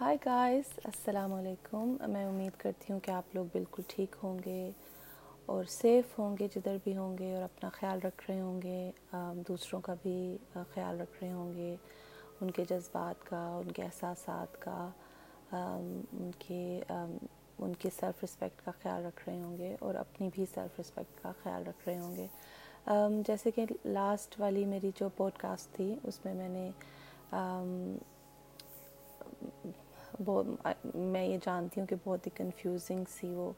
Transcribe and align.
High 0.00 0.16
guys 0.24 0.68
السلام 0.84 1.32
علیکم 1.34 1.94
میں 2.10 2.24
امید 2.26 2.56
کرتی 2.58 2.92
ہوں 2.92 3.00
کہ 3.00 3.10
آپ 3.10 3.34
لوگ 3.34 3.46
بالکل 3.52 3.82
ٹھیک 3.88 4.14
ہوں 4.22 4.38
گے 4.44 4.70
اور 5.46 5.64
سیف 5.68 6.18
ہوں 6.18 6.36
گے، 6.38 6.46
جدھر 6.54 6.76
بھی 6.84 6.96
ہوں 6.96 7.16
گے 7.18 7.32
اور 7.34 7.42
اپنا 7.42 7.68
خیال 7.72 7.98
رکھ 8.04 8.22
رہے 8.28 8.40
ہوں 8.40 8.60
گے 8.62 8.90
دوسروں 9.48 9.80
کا 9.80 9.94
بھی 10.02 10.36
خیال 10.74 11.00
رکھ 11.00 11.22
رہے 11.22 11.32
ہوں 11.32 11.52
گے، 11.54 11.74
ان 12.40 12.50
کے 12.50 12.64
جذبات 12.70 13.28
کا، 13.28 13.44
ان 13.56 13.72
کے 13.72 13.82
احساسات 13.82 14.60
کا 14.62 14.88
ان 15.52 16.30
کے 16.38 16.62
ان 17.58 17.72
کی 17.78 17.88
سیلف 18.00 18.24
رسپیکٹ 18.24 18.64
کا 18.64 18.70
خیال 18.82 19.04
رکھ 19.06 19.28
رہے 19.28 19.40
ہوں 19.40 19.56
گے 19.58 19.74
اور 19.80 19.94
اپنی 19.94 20.28
بھی 20.34 20.44
سیلف 20.54 20.80
رسپیکٹ 20.80 21.22
کا 21.22 21.32
خیال 21.42 21.66
رکھ 21.66 21.88
رہے 21.88 21.98
ہوں 21.98 22.16
گے۔ 22.16 22.26
جیسے 23.26 23.50
کہ 23.50 23.66
لاسٹ 23.84 24.40
والی 24.40 24.64
میری 24.66 24.90
جو 25.00 25.08
پوڈ 25.16 25.38
کاسٹ 25.38 25.74
تھی، 25.76 25.94
اس 26.02 26.24
میں 26.24 26.34
میں 26.34 26.48
نے 26.48 26.70
بہت 30.24 30.96
میں 30.96 31.24
یہ 31.24 31.38
جانتی 31.44 31.80
ہوں 31.80 31.86
کہ 31.86 31.96
بہت 32.04 32.26
ہی 32.26 32.30
کنفیوزنگ 32.34 33.04
سی 33.10 33.34
وہ 33.34 33.50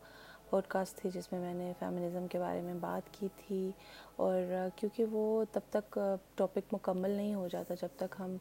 پوڈ 0.50 0.66
کاسٹ 0.69 0.96
تھی 0.96 1.10
جس 1.10 1.30
میں 1.32 1.41
میں 1.41 1.55
نے 1.55 1.73
فیمنزم 1.78 2.27
کے 2.27 2.38
بارے 2.38 2.60
میں 2.60 2.74
بات 2.80 3.12
کی 3.12 3.28
تھی 3.36 3.70
اور 4.16 4.69
کیونکہ 4.77 5.05
وہ 5.10 5.45
تب 5.52 5.60
تک 5.70 5.98
ٹاپک 6.34 6.72
مکمل 6.72 7.10
نہیں 7.10 7.34
ہو 7.34 7.48
جاتا 7.48 7.74
جب 7.80 7.96
تک 7.96 8.14
ہم 8.19 8.36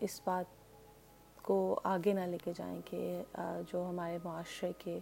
اس 0.00 0.20
بات 0.24 0.54
کو 1.42 1.58
آگے 1.84 2.12
نہ 2.12 2.20
لے 2.20 2.38
کے 2.44 2.52
جائیں 2.56 2.80
کہ 2.84 3.22
جو 3.72 3.84
ہمارے 3.88 4.18
معاشرے 4.24 4.72
کے 4.78 4.98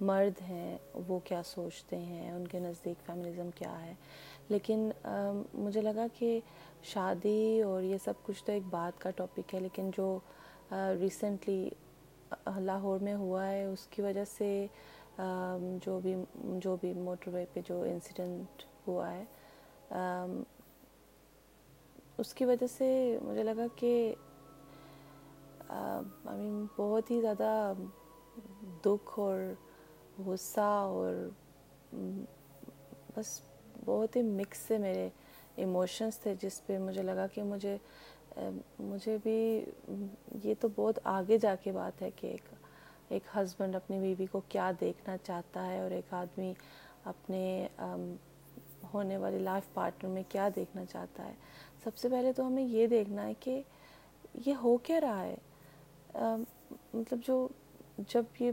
مرد 0.00 0.40
ہیں، 0.48 0.76
وہ 1.08 1.18
کیا 1.24 1.42
سوچتے 1.44 1.96
ہیں، 1.98 2.30
ان 2.32 2.46
کے 2.46 2.58
نزدیک 2.58 3.06
فیمنزم 3.06 3.50
کیا 3.54 3.80
ہے۔ 3.82 3.94
لیکن 4.48 4.90
مجھے 5.54 5.80
لگا 5.80 6.06
کہ 6.18 6.38
شادی 6.92 7.60
اور 7.62 7.82
یہ 7.82 7.96
سب 8.04 8.22
کچھ 8.22 8.44
تو 8.44 8.52
ایک 8.52 8.62
بات 8.70 9.00
کا 9.00 9.10
ٹاپک 9.16 9.54
ہے، 9.54 9.60
لیکن 9.60 9.90
جو 9.96 10.18
ریسنٹلی 11.00 11.68
لاہور 12.58 13.00
میں 13.00 13.14
ہوا 13.14 13.46
ہے۔ 13.46 13.64
اس 13.64 13.86
کی 13.90 14.02
وجہ 14.02 14.24
سے 14.38 14.66
جو 15.84 15.98
بھی 16.00 16.14
جو 16.62 16.76
بھی 16.80 16.92
موٹر 16.94 17.30
وے 17.34 17.44
پہ 17.52 17.60
جو 17.68 17.80
انسیڈنٹ 17.82 18.62
ہوا 18.86 19.10
ہے 19.12 19.24
اس 22.18 22.32
کی 22.34 22.44
وجہ 22.44 22.66
سے 22.66 22.86
مجھے 23.22 23.42
لگا 23.42 23.66
کہ 23.76 23.92
آئی 25.68 26.36
مین 26.36 26.64
بہت 26.76 27.10
ہی 27.10 27.20
زیادہ 27.20 27.72
دکھ 28.84 29.18
اور 29.20 29.38
غصہ 30.26 30.60
اور 30.60 31.28
بس 33.16 33.40
بہت 33.84 34.16
ہی 34.16 34.22
مکس 34.22 34.58
سے 34.66 34.78
میرے 34.78 35.08
ایموشنس 35.56 36.18
تھے، 36.18 36.34
جس 36.42 36.60
پہ 36.66 36.78
مجھے 36.78 37.02
لگا 37.02 37.26
کہ 37.34 37.42
مجھے 37.42 37.76
مجھے 38.78 39.16
بھی 39.22 39.64
یہ 40.44 40.54
تو 40.60 40.68
بہت 40.74 40.98
آگے 41.04 41.38
جا 41.38 41.54
کے 41.54 41.72
بات 41.72 42.02
ہے 42.02 42.10
کہ 42.16 42.26
ایک 42.26 42.42
ایک 43.08 43.22
ہسبینڈ 43.36 43.76
اپنی 43.76 43.98
بیوی 43.98 44.26
کو 44.26 44.40
کیا 44.48 44.72
دیکھنا 44.80 45.16
چاہتا 45.16 45.66
ہے 45.66 45.80
اور 45.80 45.90
ایک 45.90 46.14
آدمی 46.14 46.54
اپنے 47.04 47.68
ہونے 48.94 49.16
والی 49.16 49.38
لائف 49.38 49.74
پارٹنر 49.74 50.10
میں 50.10 50.22
کیا 50.28 50.48
دیکھنا 50.56 50.84
چاہتا 50.84 51.24
ہے۔ 51.24 51.34
سب 51.84 51.96
سے 51.96 52.08
پہلے 52.08 52.32
تو 52.32 52.46
ہمیں 52.46 52.62
یہ 52.62 52.86
دیکھنا 52.86 53.26
ہے 53.26 53.34
کہ 53.40 53.62
یہ 54.46 54.54
ہو 54.54 54.76
کیا 54.76 55.00
رہا 55.00 55.22
ہے۔ 55.22 55.36
مطلب 56.94 57.18
جو، 57.26 57.48
جب 57.98 58.22
یہ، 58.40 58.50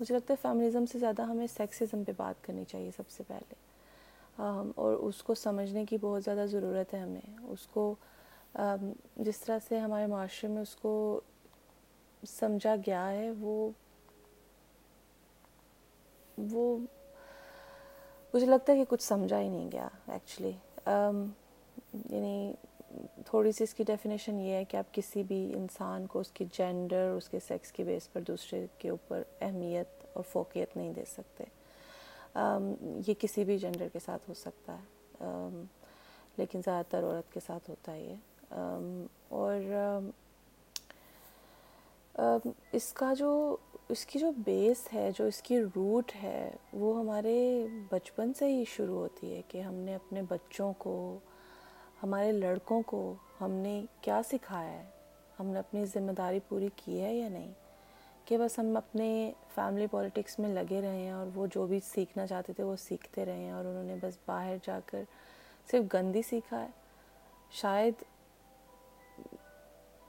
مجھے 0.00 0.14
لگتا 0.14 0.34
ہے 0.34 0.38
فیمنزم 0.42 0.86
سے 0.86 0.98
زیادہ 0.98 1.22
ہمیں 1.22 1.46
سیکسزم 1.46 2.04
پہ 2.04 2.12
بات 2.16 2.44
کرنی 2.44 2.64
چاہیے 2.64 2.90
سب 2.96 3.10
سے 3.10 3.22
پہلے۔ 3.26 3.69
اور 4.76 4.94
اس 4.94 5.22
کو 5.22 5.34
سمجھنے 5.34 5.84
کی 5.86 5.96
بہت 6.00 6.24
زیادہ 6.24 6.44
ضرورت 6.50 6.94
ہے 6.94 6.98
ہمیں۔ 6.98 7.38
اس 7.42 7.66
کو 7.66 7.94
جس 9.16 9.38
طرح 9.38 9.58
سے 9.68 9.78
ہمارے 9.78 10.06
معاشرے 10.06 10.48
میں 10.50 10.62
اس 10.62 10.74
کو 10.76 11.20
سمجھا 12.22 12.74
گیا 12.86 13.08
ہے، 13.10 13.30
وہ 13.38 13.70
وہ 16.52 16.76
مجھے 18.34 18.46
لگتا 18.46 18.72
ہے 18.72 18.78
کہ 18.78 18.84
کچھ 18.88 19.02
سمجھا 19.02 19.40
ہی 19.40 19.48
نہیں 19.48 19.70
گیا 19.72 19.88
ایکچولی 20.08 20.52
یعنی 22.10 22.52
تھوڑی 23.26 23.52
سی 23.52 23.64
اس 23.64 23.74
کی 23.74 23.84
ڈیفینیشن 23.84 24.38
یہ 24.40 24.52
ہے 24.54 24.64
کہ 24.64 24.76
آپ 24.76 24.92
کسی 24.94 25.22
بھی 25.22 25.52
انسان 25.54 26.06
کو 26.06 26.20
اس 26.20 26.30
کی 26.30 26.44
جینڈر 26.52 27.12
اس 27.16 27.28
کے 27.28 27.38
سیکس 27.48 27.72
کی 27.72 27.84
بیس 27.84 28.12
پر 28.12 28.20
دوسرے 28.20 28.66
کے 28.78 28.88
اوپر 28.88 29.22
اہمیت 29.40 30.04
اور 30.12 30.24
فوقیت 30.32 30.76
نہیں 30.76 30.92
دے 30.92 31.04
سکتے۔ 31.04 31.44
یہ 33.06 33.14
کسی 33.18 33.44
بھی 33.44 33.58
جینڈر 33.58 33.88
کے 33.92 33.98
ساتھ 33.98 34.22
ہو 34.28 34.34
سکتا 34.34 34.76
ہے۔ 34.78 34.84
لیکن 36.36 36.60
زیادہ 36.64 36.84
تر 36.90 37.04
عورت 37.04 37.32
کے 37.32 37.40
ساتھ 37.46 37.70
ہوتا 37.70 37.92
ہے 37.92 38.02
یہ۔ 38.02 38.14
اور 39.28 39.60
اس 42.72 42.92
کا 42.92 43.14
جو، 43.14 43.56
اس 43.88 44.06
کی 44.06 44.18
جو 44.18 44.32
بیس 44.44 44.94
ہے، 44.94 45.10
جو 45.18 45.24
اس 45.24 45.42
کی 45.42 45.60
روٹ 45.60 46.12
ہے، 46.22 46.50
وہ 46.72 46.98
ہمارے 46.98 47.66
بچپن 47.90 48.34
سے 48.34 48.46
ہی 48.46 48.64
شروع 48.64 48.98
ہوتی 48.98 49.34
ہے 49.34 49.42
کہ 49.48 49.60
ہم 49.60 49.74
نے 49.74 49.94
اپنے 49.94 50.22
بچوں 50.22 50.72
کو، 50.78 51.18
ہمارے 52.02 52.32
لڑکوں 52.32 52.82
کو، 52.86 53.14
ہم 53.40 53.50
نے 53.50 53.84
کیا 54.00 54.20
سکھایا 54.32 54.72
ہے؟ 54.72 54.90
ہم 55.40 55.46
نے 55.46 55.58
اپنی 55.58 55.86
ذمہ 55.86 56.12
داری 56.12 56.40
پوری 56.48 56.68
کی 56.76 57.00
ہے 57.00 57.14
یا 57.14 57.28
نہیں؟ 57.28 57.52
کہ 58.30 58.38
بس 58.38 58.58
ہم 58.58 58.76
اپنے 58.76 59.32
فیملی 59.54 59.86
پولیٹکس 59.86 60.38
میں 60.38 60.48
لگے 60.48 60.80
رہے 60.80 60.96
ہیں 60.96 61.10
اور 61.10 61.26
وہ 61.34 61.46
جو 61.46 61.66
بھی 61.66 61.80
سیکھنا 61.84 62.26
چاہتے 62.26 62.52
تھے 62.52 62.64
وہ 62.64 62.76
سیکھتے 62.76 63.24
رہے 63.24 63.38
ہیں 63.38 63.50
اور 63.50 63.64
انہوں 63.64 63.84
نے 63.84 63.96
بس 64.02 64.18
باہر 64.26 64.56
جا 64.62 64.80
کر 64.86 65.02
صرف 65.70 65.94
گندی 65.94 66.22
سیکھا 66.22 66.60
ہے۔ 66.60 66.68
شاید 67.50 68.02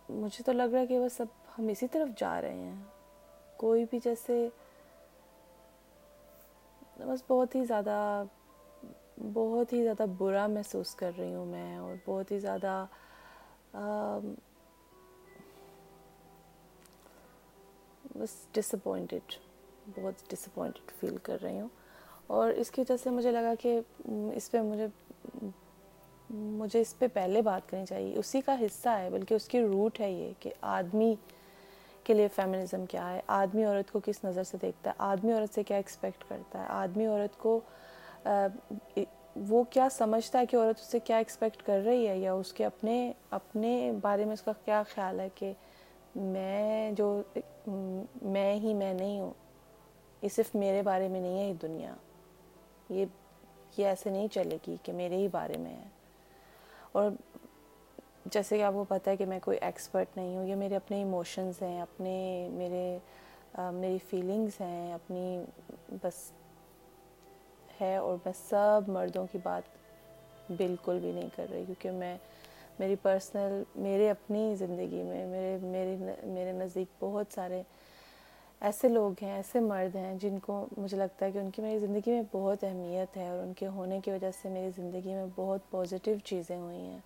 مجھے 0.09 0.43
تو 0.43 0.51
لگ 0.51 0.63
رہا 0.63 0.79
ہے 0.79 0.87
کہ 0.87 0.99
بس 0.99 1.21
اب 1.21 1.27
ہم 1.59 1.67
اسی 1.67 1.87
طرف 1.87 2.09
جا 2.17 2.41
رہے 2.41 2.53
ہیں۔ 2.53 2.83
کوئی 3.57 3.85
بھی 3.89 3.99
جیسے 4.03 4.47
بس 6.99 7.23
بہت 7.27 7.55
ہی 7.55 7.65
زیادہ 7.65 8.23
بہت 9.33 9.73
ہی 9.73 9.83
زیادہ 9.83 10.05
برا 10.17 10.47
محسوس 10.47 10.95
کر 10.95 11.11
رہی 11.17 11.35
ہوں 11.35 11.45
میں 11.45 11.77
اور 11.77 11.95
بہت 12.05 12.31
ہی 12.31 12.39
زیادہ 12.39 12.85
بس 18.21 18.47
ڈس 18.51 18.73
اپوائنٹیڈ 18.73 19.33
بہت 19.87 20.29
ڈسپوائنٹیڈ 20.29 20.91
فیل 20.99 21.17
کر 21.17 21.37
رہی 21.43 21.59
ہوں۔ 21.59 21.67
اور 22.27 22.49
اس 22.49 22.71
کی 22.71 22.81
وجہ 22.81 22.97
سے 23.03 23.09
مجھے 23.09 23.31
لگا 23.31 23.53
کہ 23.59 23.79
اس 24.33 24.51
پہ 24.51 24.61
مجھے 24.61 24.87
مجھے 26.29 26.81
اس 26.81 26.99
پہ 26.99 27.07
پہلے 27.13 27.41
بات 27.41 27.69
کرنی 27.69 27.85
چاہیے۔ 27.85 28.17
اسی 28.17 28.41
کا 28.41 28.55
حصہ 28.61 28.89
ہے، 28.89 29.09
بلکہ 29.09 29.33
اس 29.33 29.47
کی 29.47 29.61
روٹ 29.61 29.99
ہے 29.99 30.11
یہ 30.11 30.31
کہ 30.39 30.51
آدمی 30.61 31.15
کے 32.03 32.13
لیے 32.13 32.27
فیمنزم 32.27 32.85
کیا 32.85 33.13
ہے۔ 33.13 33.21
آدمی 33.27 33.63
عورت 33.63 33.91
کو 33.91 33.99
کس 34.05 34.23
نظر 34.23 34.43
سے 34.43 34.57
دیکھتا 34.61 34.89
ہے؟ 34.89 34.95
آدمی 34.97 35.31
عورت 35.33 35.55
سے 35.55 35.63
کیا 35.63 35.77
ایکسپیکٹ 35.77 36.23
کرتا 36.29 36.59
ہے؟ 36.59 36.65
آدمی 36.67 37.05
عورت 37.05 37.37
کو 37.37 37.59
وہ 39.35 39.63
کیا 39.63 39.87
سمجھتا 39.91 40.39
ہے 40.39 40.45
کہ 40.45 40.55
عورت 40.55 40.79
اس 40.79 40.91
سے 40.91 40.99
کیا 40.99 41.17
ایکسپیکٹ 41.17 41.63
کر 41.63 41.81
رہی 41.85 42.07
ہے؟ 42.07 42.17
یا 42.17 42.33
اس 42.33 42.53
کے 42.53 42.65
اپنے 42.65 43.11
اپنے 43.29 43.91
بارے 44.01 44.25
میں 44.25 44.33
اس 44.33 44.41
کا 44.41 44.51
کیا 44.65 44.83
خیال 44.93 45.19
ہے 45.19 45.29
کہ 45.35 45.53
میں 46.15 46.91
جو 46.91 47.21
میں 48.21 48.55
ہی 48.55 48.73
میں 48.73 48.93
نہیں 48.93 49.19
ہوں۔ 49.19 49.33
یہ 50.21 50.29
صرف 50.29 50.55
میرے 50.55 50.81
بارے 50.81 51.07
میں 51.07 51.21
نہیں 51.21 51.39
ہے 51.39 51.49
یہ 51.49 51.53
دنیا۔ 51.53 51.93
یہ 52.89 53.05
یہ 53.77 53.87
ایسے 53.87 54.09
نہیں 54.09 54.27
چلے 54.27 54.57
گی 54.67 54.77
کہ 54.83 54.93
میرے 54.93 55.15
ہی 55.15 55.27
بارے 55.27 55.57
میں 55.57 55.75
ہے۔ 55.75 55.87
اور 56.91 57.11
جیسے 58.25 58.57
کہ 58.57 58.63
آپ 58.63 58.73
کو 58.73 58.85
پتہ 58.87 59.09
ہے 59.09 59.17
کہ 59.17 59.25
میں 59.25 59.39
کوئی 59.39 59.57
ایکسپرٹ 59.61 60.17
نہیں 60.17 60.37
ہوں، 60.37 60.45
یہ 60.45 60.55
میرے 60.55 60.75
اپنے 60.75 60.97
ایموشنز 60.97 61.61
ہیں، 61.61 61.81
اپنے، 61.81 62.49
میرے 62.51 62.97
میری 63.57 63.97
فیلنگز 64.09 64.61
ہیں، 64.61 64.93
اپنی 64.93 65.43
بس 65.89 66.31
ہے 67.81 67.97
اور 67.97 68.17
میں 68.25 68.33
سب 68.49 68.81
مردوں 68.87 69.27
کی 69.31 69.37
بات 69.43 69.63
بالکل 70.57 70.99
بھی 70.99 71.11
نہیں 71.11 71.29
کر 71.35 71.45
رہی، 71.51 71.63
کیونکہ 71.65 71.91
میں 71.91 72.17
میری 72.81 72.95
پرسنل 73.01 73.63
میرے 73.75 74.09
اپنی 74.09 74.55
زندگی 74.55 75.03
میں، 75.03 75.25
میرے، 75.25 75.57
میری، 75.61 75.95
میرے 76.23 76.51
نزدیک 76.51 76.87
بہت 76.99 77.25
سارے 77.33 77.61
ایسے 78.61 78.87
لوگ 78.87 79.11
ہیں، 79.21 79.33
ایسے 79.33 79.59
مرد 79.59 79.95
ہیں 79.95 80.15
جن 80.15 80.39
کو 80.39 80.65
مجھے 80.77 80.97
لگتا 80.97 81.25
ہے 81.25 81.31
کہ 81.31 81.37
ان 81.37 81.49
کی 81.51 81.61
میری 81.61 81.79
زندگی 81.79 82.11
میں 82.11 82.21
بہت 82.31 82.63
اہمیت 82.63 83.17
ہے 83.17 83.29
اور 83.29 83.39
ان 83.39 83.53
کے 83.53 83.67
ہونے 83.67 83.99
کی 83.99 84.11
وجہ 84.11 84.31
سے 84.41 84.49
میری 84.49 84.69
زندگی 84.77 85.13
میں 85.13 85.25
بہت 85.35 85.59
پازیٹیو 85.71 86.15
چیزیں 86.25 86.57
ہوئی 86.57 86.77
ہیں۔ 86.77 86.99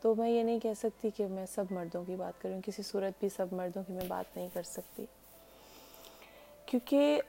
تو 0.00 0.14
میں 0.14 0.30
یہ 0.30 0.42
نہیں 0.42 0.58
کہہ 0.58 0.74
سکتی 0.78 1.10
کہ 1.10 1.26
میں 1.26 1.46
سب 1.46 1.64
مردوں 1.70 2.04
کی 2.04 2.16
بات 2.16 2.42
کروں، 2.42 2.60
کسی 2.66 2.82
صورت 2.82 3.12
بھی 3.20 3.28
سب 3.28 3.46
مردوں 3.52 3.82
کی 3.86 3.92
میں 3.92 4.08
بات 4.08 4.36
نہیں 4.36 4.48
کر 4.52 4.62
سکتی۔ 4.62 5.06
کیونکہ 6.66 7.22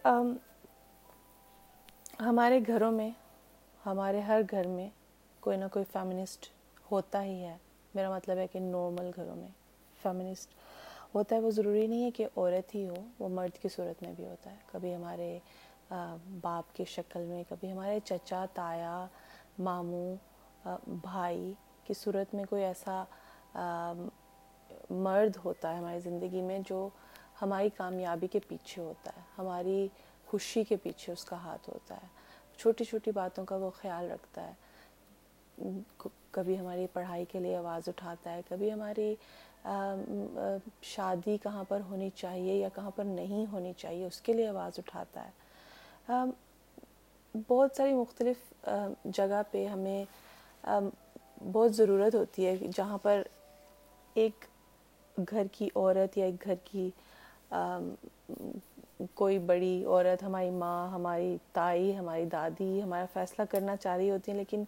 ہمارے 2.20 2.60
گھروں 2.68 2.92
میں، 2.92 3.10
ہمارے 3.86 4.20
ہر 4.20 4.42
گھر 4.52 4.68
میں 4.68 4.90
کوئی 5.40 5.58
نہ 5.58 5.66
کوئی 5.72 5.86
فیمنسٹ 5.92 6.46
ہوتا 6.92 7.24
ہی 7.24 7.44
ہے۔ 7.46 7.58
میرا 7.98 8.10
مطلب 8.10 8.38
ہے 8.38 8.48
کہ 8.48 8.60
نارمل 8.60 9.10
گھروں 9.16 9.36
میں 9.36 9.48
فیمنسٹ 10.00 10.50
ہوتا 11.16 11.36
ہے، 11.36 11.42
وہ 11.42 11.52
ضروری 11.52 11.86
نہیں 11.88 12.04
ہے 12.04 12.12
کہ 12.12 12.26
عورت 12.38 12.74
ہی 12.76 12.88
ہو، 12.90 12.96
وہ 13.20 13.30
مرد 13.30 13.58
کی 13.62 13.70
صورت 13.76 14.04
میں 14.04 14.14
بھی 14.14 14.26
ہوتا 14.26 14.52
ہے۔ 14.52 14.58
کبھی 14.72 14.94
ہمارے 14.96 15.38
باپ 16.42 16.76
کی 16.76 16.86
شکل 16.88 17.26
میں، 17.26 17.44
کبھی 17.50 17.72
ہمارے 17.72 18.00
چچا، 18.06 18.46
تایا، 18.54 18.96
ماموں 19.60 20.16
بھائی 21.04 21.52
کی 21.84 21.94
صورت 21.94 22.34
میں 22.36 22.44
کوئی 22.50 22.64
ایسا 22.64 23.04
مرد 24.90 25.38
ہوتا 25.46 25.72
ہے 25.72 25.78
ہماری 25.78 26.00
زندگی 26.00 26.42
میں 26.42 26.60
جو 26.66 26.88
ہماری 27.42 27.70
کامیابی 27.78 28.28
کے 28.28 28.40
پیچھے 28.48 28.82
ہوتا 28.82 29.12
ہے، 29.18 29.22
ہماری 29.38 29.88
خوشی 30.28 30.64
کے 30.64 30.76
پیچھے 30.84 31.14
اس 31.14 31.24
کا 31.26 31.36
ہاتھ 31.36 31.70
ہوتا 31.70 31.96
ہے۔ 31.96 32.08
چھوٹی 32.60 32.84
چھوٹی 32.84 33.12
باتوں 33.12 33.46
کا 33.46 33.56
وہ 33.56 33.70
خیال 33.76 34.12
رکھتا 34.12 34.48
ہے۔ 34.48 34.54
کبھی 36.38 36.60
ہماری 36.60 36.86
پڑھائی 36.94 37.26
کے 37.32 37.40
لیے 37.40 37.56
آواز 37.58 37.90
اٹھاتا 37.90 38.34
ہے، 38.34 38.42
کبھی 38.50 38.72
ہماری 38.74 39.14
شادی 40.86 41.38
کہاں 41.44 41.64
پر 41.70 41.82
ہونی 41.90 42.10
چاہیے 42.16 42.54
یا 42.56 42.70
کہاں 42.76 42.92
پر 42.96 43.04
نہیں 43.06 43.46
ہونی 43.52 43.74
چاہیے، 43.78 44.06
اس 44.06 44.22
کے 44.22 44.34
لیے 44.34 44.48
آواز 44.48 44.80
اٹھاتا 44.80 45.26
ہے۔ 45.26 46.26
بہت 47.50 47.76
ساری 47.78 47.94
مختلف 47.94 48.54
جگہ 49.18 49.42
پہ 49.52 49.66
ہمیں 49.68 50.04
بہت 51.44 51.76
ضرورت 51.76 52.16
ہوتی 52.16 52.46
ہے 52.46 52.56
جہاں 52.76 52.98
پر 53.02 53.22
ایک 54.16 54.46
گھر 55.16 55.48
کی 55.52 55.68
عورت 55.76 56.18
یا 56.18 56.26
ایک 56.26 56.46
گھر 56.46 56.56
کی 56.64 56.90
کوئی 59.16 59.38
بڑی 59.40 59.84
عورت، 59.86 60.24
ہماری 60.24 60.50
ماں، 60.52 60.88
ہماری 60.92 61.36
تائی، 61.54 61.96
ہماری 61.98 62.26
دادی، 62.32 62.82
ہمارا 62.82 63.06
فیصلہ 63.14 63.46
کرنا 63.52 63.76
چاہ 63.76 63.96
رہی 63.98 64.10
ہوتی 64.12 64.32
ہیں، 64.32 64.38
لیکن 64.38 64.64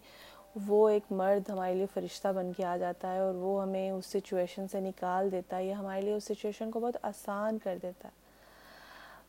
وہ 0.56 0.90
ایک 0.90 1.12
مرد 1.12 1.50
ہمارے 1.50 1.74
لیے 1.75 1.86
فرشتہ 1.94 2.28
بن 2.36 2.51
کے 2.57 2.66
آ 2.66 2.78
جاتا 2.78 3.13
ہے 3.13 3.19
اور 3.19 3.36
وہ 3.36 3.62
ہمیں 3.62 3.92
اس 3.92 4.06
سچویشن 4.06 4.68
سے 4.68 4.80
نکال 4.80 5.31
دیتا 5.31 5.57
ہے 5.57 5.66
یا 5.66 5.80
ہمارے 5.80 6.01
لیے 6.01 6.13
اس 6.13 6.24
سچویشن 6.24 6.72
کو 6.72 6.80
بہت 6.80 6.98
آسان 7.01 7.57
کر 7.57 7.78
دیتا 7.81 8.07
ہے۔ 8.07 8.18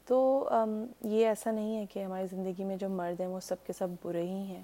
تو 0.07 0.49
یہ 1.05 1.27
ایسا 1.27 1.51
نہیں 1.51 1.77
ہے 1.77 1.87
کہ 1.87 2.05
ہماری 2.05 2.27
زندگی 2.31 2.65
میں 2.65 2.77
جو 2.77 2.89
مرد 2.89 3.21
ہیں 3.21 3.27
وہ 3.27 3.41
سب 3.41 3.67
کے 3.67 3.73
سب 3.73 3.89
برے 4.05 4.23
ہی 4.23 4.43
ہیں 4.45 4.63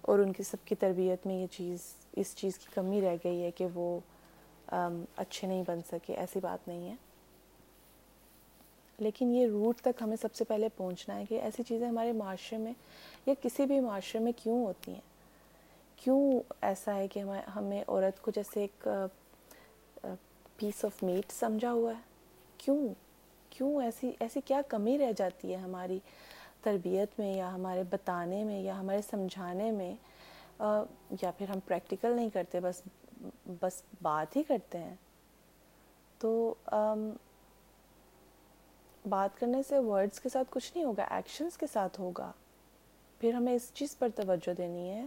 اور 0.00 0.18
ان 0.18 0.32
کی 0.32 0.42
سب 0.42 0.56
کی 0.64 0.74
تربیت 0.74 1.26
میں 1.26 1.34
یہ 1.34 1.46
چیز، 1.46 1.78
اس 2.16 2.34
چیز 2.36 2.58
کی 2.58 2.66
کمی 2.74 3.00
رہ 3.00 3.16
گئی 3.24 3.42
ہے 3.42 3.50
کہ 3.50 3.66
وہ 3.74 3.98
اچھے 5.16 5.48
نہیں 5.48 5.62
بن 5.66 5.80
سکے، 5.90 6.14
ایسی 6.14 6.40
بات 6.40 6.68
نہیں 6.68 6.88
ہے۔ 6.88 6.94
لیکن 8.98 9.34
یہ 9.34 9.46
روٹ 9.46 9.80
تک 9.80 10.02
ہمیں 10.02 10.16
سب 10.20 10.34
سے 10.34 10.44
پہلے 10.44 10.68
پہنچنا 10.76 11.16
ہے 11.16 11.24
کہ 11.28 11.40
ایسی 11.40 11.62
چیزیں 11.62 11.88
ہمارے 11.88 12.12
معاشرے 12.12 12.58
میں 12.58 12.72
یا 13.26 13.34
کسی 13.42 13.66
بھی 13.66 13.80
معاشرے 13.80 14.20
میں 14.20 14.32
کیوں 14.36 14.64
ہوتی 14.64 14.92
ہیں؟ 14.92 15.07
کیوں 16.02 16.40
ایسا 16.60 16.94
ہے 16.94 17.08
کہ 17.08 17.22
ہمیں 17.56 17.84
عورت 17.88 18.22
کو 18.22 18.30
جیسے 18.30 18.60
ایک 18.60 18.88
پیس 20.56 20.84
آف 20.84 21.02
میٹ 21.02 21.32
سمجھا 21.32 21.72
ہوا 21.72 21.90
ہے؟ 21.90 22.00
کیوں؟ 22.58 22.88
کیوں 23.50 23.82
ایسی 23.82 24.12
ایسی 24.20 24.40
کیا 24.40 24.60
کمی 24.68 24.98
رہ 24.98 25.12
جاتی 25.16 25.50
ہے 25.50 25.56
ہماری 25.56 25.98
تربیت 26.62 27.18
میں 27.18 27.34
یا 27.34 27.54
ہمارے 27.54 27.82
بتانے 27.90 28.44
میں 28.44 28.60
یا 28.60 28.80
ہمارے 28.80 29.02
سمجھانے 29.10 29.70
میں؟ 29.70 29.94
یا 31.22 31.30
پھر 31.30 31.50
ہم 31.50 31.60
پریکٹیکل 31.60 32.12
نہیں 32.16 32.30
کرتے، 32.30 32.60
بس 32.60 32.82
بس 33.62 33.82
بات 34.02 34.36
ہی 34.36 34.42
کرتے 34.42 34.78
ہیں۔ 34.78 34.94
تو 36.18 36.54
بات 39.08 39.40
کرنے 39.40 39.62
سے 39.68 39.78
ورڈز 39.78 40.20
کے 40.20 40.28
ساتھ 40.28 40.48
کچھ 40.50 40.72
نہیں 40.74 40.84
ہوگا 40.84 41.04
ایکشنز 41.04 41.56
کے 41.58 41.66
ساتھ 41.72 42.00
ہوگا۔ 42.00 42.32
پھر 43.18 43.32
ہمیں 43.32 43.54
اس 43.54 43.70
چیز 43.74 43.98
پر 43.98 44.08
توجہ 44.14 44.54
دینی 44.54 44.90
ہے۔ 44.90 45.04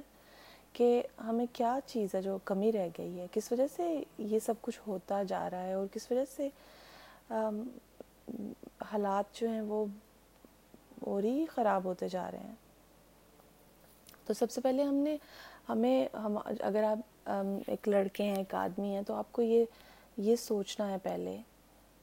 کہ 0.73 1.03
ہمیں 1.19 1.45
کیا 1.53 1.79
چیز 1.85 2.15
ہے 2.15 2.21
جو 2.21 2.37
کمی 2.45 2.71
رہ 2.71 2.87
گئی 2.97 3.19
ہے؟ 3.19 3.25
کس 3.31 3.51
وجہ 3.51 3.67
سے 3.75 4.03
یہ 4.17 4.39
سب 4.39 4.53
کچھ 4.61 4.79
ہوتا 4.87 5.23
جا 5.23 5.49
رہا 5.49 5.63
ہے 5.63 5.73
اور 5.73 5.87
کس 5.93 6.11
وجہ 6.11 6.25
سے 6.35 6.49
حالات 8.81 9.35
جو 9.35 9.49
ہیں 9.49 9.61
وہ 9.61 9.85
اور 11.01 11.23
ہی 11.23 11.45
خراب 11.45 11.85
ہوتے 11.85 12.09
جا 12.09 12.31
رہے 12.31 12.39
ہیں؟ 12.39 12.55
تو 14.25 14.33
سب 14.33 14.51
سے 14.51 14.61
پہلے 14.61 14.83
ہم 14.83 14.93
نے، 14.93 15.17
ہمیں، 15.69 16.07
ہم، 16.13 16.37
اگر 16.59 16.83
آپ 16.83 17.29
ایک 17.67 17.87
لڑکے 17.87 18.23
ہیں، 18.23 18.35
ایک 18.35 18.55
آدمی 18.55 18.95
ہیں، 18.95 19.01
تو 19.01 19.13
آپ 19.13 19.31
کو 19.31 19.41
یہ 19.41 19.65
یہ 20.17 20.35
سوچنا 20.35 20.91
ہے 20.91 20.97
پہلے 21.03 21.37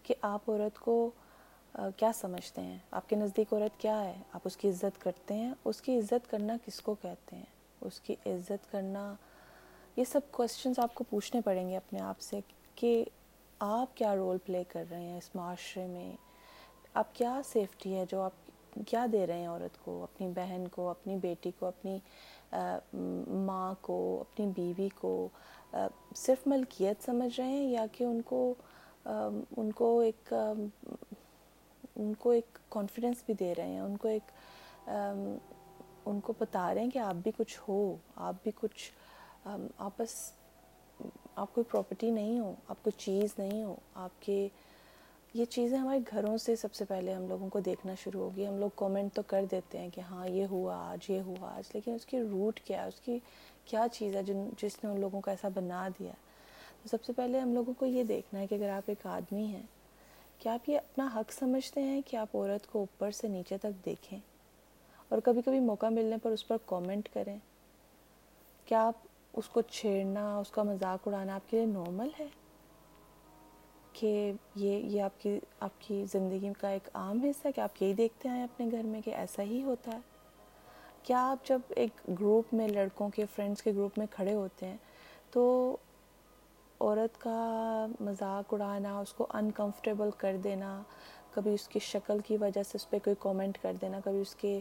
کہ 0.02 0.14
آپ 0.22 0.50
عورت 0.50 0.78
کو 0.78 1.10
کیا 1.96 2.10
سمجھتے 2.14 2.60
ہیں؟ 2.60 2.78
آپ 2.90 3.08
کے 3.08 3.16
نزدیک 3.16 3.52
عورت 3.52 3.80
کیا 3.80 4.04
ہے؟ 4.04 4.14
آپ 4.32 4.40
اس 4.44 4.56
کی 4.56 4.68
عزت 4.68 5.00
کرتے 5.00 5.34
ہیں؟ 5.34 5.54
اس 5.64 5.82
کی 5.82 5.98
عزت 5.98 6.30
کرنا 6.30 6.56
کس 6.66 6.80
کو 6.80 6.94
کہتے 6.94 7.36
ہیں؟ 7.36 7.57
اس 7.82 8.00
کی 8.00 8.14
عزت 8.26 8.70
کرنا، 8.72 9.14
یہ 9.96 10.04
سب 10.04 10.30
کوشچنس 10.30 10.78
آپ 10.78 10.94
کو 10.94 11.04
پوچھنے 11.10 11.40
پڑیں 11.44 11.68
گے 11.68 11.76
اپنے 11.76 12.00
آپ 12.00 12.20
سے 12.20 12.40
کہ 12.76 13.04
آپ 13.60 13.96
کیا 13.96 14.14
رول 14.16 14.38
پلے 14.46 14.62
کر 14.68 14.84
رہے 14.90 15.02
ہیں 15.02 15.16
اس 15.18 15.34
معاشرے 15.34 15.86
میں؟ 15.86 16.12
آپ 16.94 17.14
کیا 17.14 17.40
سیفٹی 17.44 17.94
ہے 17.94 18.04
جو 18.10 18.20
آپ 18.22 18.46
کیا 18.86 19.06
دے 19.12 19.26
رہے 19.26 19.38
ہیں 19.38 19.46
عورت 19.48 19.84
کو، 19.84 20.02
اپنی 20.02 20.28
بہن 20.34 20.66
کو، 20.72 20.88
اپنی 20.90 21.16
بیٹی 21.20 21.50
کو، 21.58 21.66
اپنی 21.66 21.98
ماں 23.46 23.74
کو، 23.80 23.98
اپنی 24.20 24.46
بیوی 24.56 24.88
کو؟ 24.94 25.28
صرف 26.16 26.46
ملکیت 26.46 27.04
سمجھ 27.04 27.38
رہے 27.40 27.46
ہیں 27.46 27.70
یا 27.70 27.86
کہ 27.92 28.04
ان 28.04 28.20
کو 28.22 28.54
ان 29.04 29.70
کو 29.72 29.98
ایک 30.00 30.32
ان 31.96 32.12
کو 32.18 32.30
ایک 32.30 32.58
کانفیڈنس 32.70 33.22
بھی 33.26 33.34
دے 33.34 33.54
رہے 33.54 33.66
ہیں، 33.66 33.80
ان 33.80 33.96
کو 33.96 34.08
ایک 34.08 34.30
ان 36.10 36.20
کو 36.20 36.32
بتا 36.38 36.74
رہے 36.74 36.82
ہیں 36.82 36.90
کہ 36.90 36.98
آپ 36.98 37.14
بھی 37.14 37.30
کچھ 37.36 37.58
ہو، 37.68 37.96
آپ 38.16 38.34
بھی 38.42 38.50
کچھ 38.60 38.92
آپس 39.78 40.32
آپ 41.36 41.54
کوئی 41.54 41.64
پراپرٹی 41.64 42.10
نہیں 42.10 42.38
ہو، 42.38 42.54
آپ 42.68 42.82
کوئی 42.82 43.00
چیز 43.00 43.34
نہیں 43.38 43.62
ہو، 43.62 43.74
آپ 43.94 44.22
کے، 44.22 44.48
یہ 45.34 45.44
چیزیں 45.44 45.78
ہمارے 45.78 45.98
گھروں 46.10 46.38
سے 46.38 46.56
سب 46.56 46.74
سے 46.74 46.84
پہلے 46.84 47.12
ہم 47.12 47.28
لوگوں 47.28 47.48
کو 47.48 47.60
دیکھنا 47.60 47.94
شروع 47.94 48.20
ہوگی۔ 48.20 48.46
ہم 48.46 48.58
لوگ 48.58 48.70
کومنٹ 48.74 49.14
تو 49.14 49.22
کر 49.26 49.44
دیتے 49.50 49.78
ہیں 49.78 49.88
کہ 49.94 50.00
ہاں 50.00 50.28
یہ 50.28 50.46
ہوا، 50.46 50.90
آج 50.90 51.10
یہ 51.10 51.20
ہوا، 51.20 51.56
آج، 51.56 51.70
لیکن 51.74 51.94
اس 51.94 52.06
کی 52.06 52.20
روٹ 52.20 52.60
کیا 52.60 52.82
ہے؟ 52.82 52.88
اس 52.88 53.00
کی 53.00 53.18
کیا 53.64 53.86
چیز 53.92 54.16
ہے 54.16 54.22
جن، 54.22 54.48
جس 54.62 54.84
نے 54.84 54.90
ان 54.90 55.00
لوگوں 55.00 55.20
کو 55.20 55.30
ایسا 55.30 55.48
بنا 55.54 55.88
دیا؟ 55.98 56.12
تو 56.82 56.88
سب 56.88 57.04
سے 57.04 57.12
پہلے 57.12 57.40
ہم 57.40 57.54
لوگوں 57.54 57.74
کو 57.78 57.86
یہ 57.86 58.04
دیکھنا 58.04 58.40
ہے 58.40 58.46
کہ 58.46 58.54
اگر 58.54 58.68
آپ 58.68 58.82
ایک 58.86 59.06
آدمی 59.06 59.44
ہیں، 59.44 59.66
کیا 60.38 60.54
آپ 60.54 60.68
یہ 60.68 60.78
اپنا 60.78 61.08
حق 61.16 61.32
سمجھتے 61.32 61.82
ہیں 61.82 62.00
کہ 62.06 62.16
آپ 62.16 62.36
عورت 62.36 62.66
کو 62.66 62.78
اوپر 62.78 63.10
سے 63.10 63.28
نیچے 63.28 63.58
تک 63.58 63.84
دیکھیں؟ 63.84 64.18
اور 65.08 65.18
کبھی 65.24 65.42
کبھی 65.42 65.60
موقع 65.60 65.86
ملنے 65.86 66.16
پر 66.22 66.30
اس 66.30 66.48
پر 66.48 66.56
کومنٹ 66.64 67.08
کریں۔ 67.12 67.38
کیا 68.64 68.86
آپ 68.86 68.94
اس 69.32 69.48
کو 69.48 69.60
چھیڑنا، 69.60 70.38
اس 70.38 70.50
کا 70.50 70.62
مذاق 70.62 71.08
اڑانا 71.08 71.34
آپ 71.34 71.50
کے 71.50 71.56
لیے 71.56 71.66
نارمل 71.66 72.08
ہے؟ 72.20 72.26
کہ 73.92 74.32
یہ 74.54 74.78
یہ 74.78 75.02
آپ 75.02 75.20
کی 75.20 75.40
آپ 75.60 75.70
کی 75.78 76.04
زندگی 76.12 76.52
کا 76.60 76.68
ایک 76.68 76.88
عام 76.94 77.18
حصہ 77.18 77.46
ہے 77.46 77.52
کہ 77.52 77.60
آپ 77.60 77.82
یہی 77.82 77.94
دیکھتے 77.94 78.28
ہیں 78.28 78.42
اپنے 78.42 78.66
گھر 78.70 78.82
میں 78.82 79.00
کہ 79.00 79.10
ایسا 79.10 79.42
ہی 79.42 79.62
ہوتا 79.62 79.92
ہے؟ 79.92 79.98
کیا 81.02 81.30
آپ 81.30 81.46
جب 81.46 81.60
ایک 81.68 81.90
گروپ 82.20 82.54
میں 82.54 82.68
لڑکوں 82.68 83.08
کے 83.08 83.24
فرینڈس 83.34 83.62
کے 83.62 83.72
گروپ 83.72 83.98
میں 83.98 84.06
کھڑے 84.10 84.34
ہوتے 84.34 84.66
ہیں 84.66 84.76
تو 85.30 85.76
عورت 86.80 87.20
کا 87.20 87.86
مذاق 88.00 88.54
اڑانا، 88.54 88.98
اس 88.98 89.12
کو 89.12 89.26
انکمفرٹیبل 89.30 90.10
کر 90.18 90.36
دینا، 90.44 90.82
کبھی 91.30 91.54
اس 91.54 91.68
کی 91.68 91.78
شکل 91.78 92.18
کی 92.18 92.36
وجہ 92.36 92.62
سے 92.62 92.72
اس 92.74 92.90
پہ 92.90 92.98
کوئی 93.04 93.16
کومنٹ 93.18 93.58
کر 93.62 93.72
دینا، 93.80 93.98
کبھی 94.04 94.20
اس 94.20 94.34
کے 94.34 94.60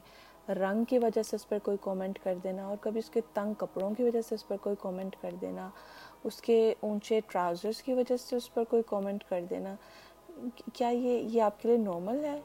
رنگ 0.49 0.83
کی 0.83 0.99
وجہ 0.99 1.23
سے 1.23 1.35
اس 1.35 1.47
پر 1.49 1.59
کوئی 1.59 1.77
کومنٹ 1.81 2.19
کر 2.23 2.35
دینا 2.43 2.65
اور 2.65 2.77
کبھی 2.81 2.99
اس 2.99 3.09
کے 3.09 3.21
تنگ 3.33 3.53
کپڑوں 3.53 3.93
کی 3.93 4.03
وجہ 4.03 4.21
سے 4.21 4.35
اس 4.35 4.47
پر 4.47 4.57
کوئی 4.57 4.75
کومنٹ 4.75 5.15
کر 5.21 5.35
دینا، 5.41 5.69
اس 6.23 6.41
کے 6.41 6.73
اونچے 6.79 7.19
ٹراؤزرس 7.27 7.81
کی 7.81 7.93
وجہ 7.93 8.17
سے 8.17 8.35
اس 8.35 8.53
پر 8.53 8.63
کوئی 8.63 8.83
کومنٹ 8.83 9.23
کر 9.29 9.41
دینا۔ 9.49 9.75
کیا 10.73 10.87
یہ 10.87 11.19
یہ 11.19 11.41
آپ 11.41 11.61
کے 11.61 11.67
لیے 11.67 11.77
نارمل 11.77 12.23
ہے؟ 12.25 12.39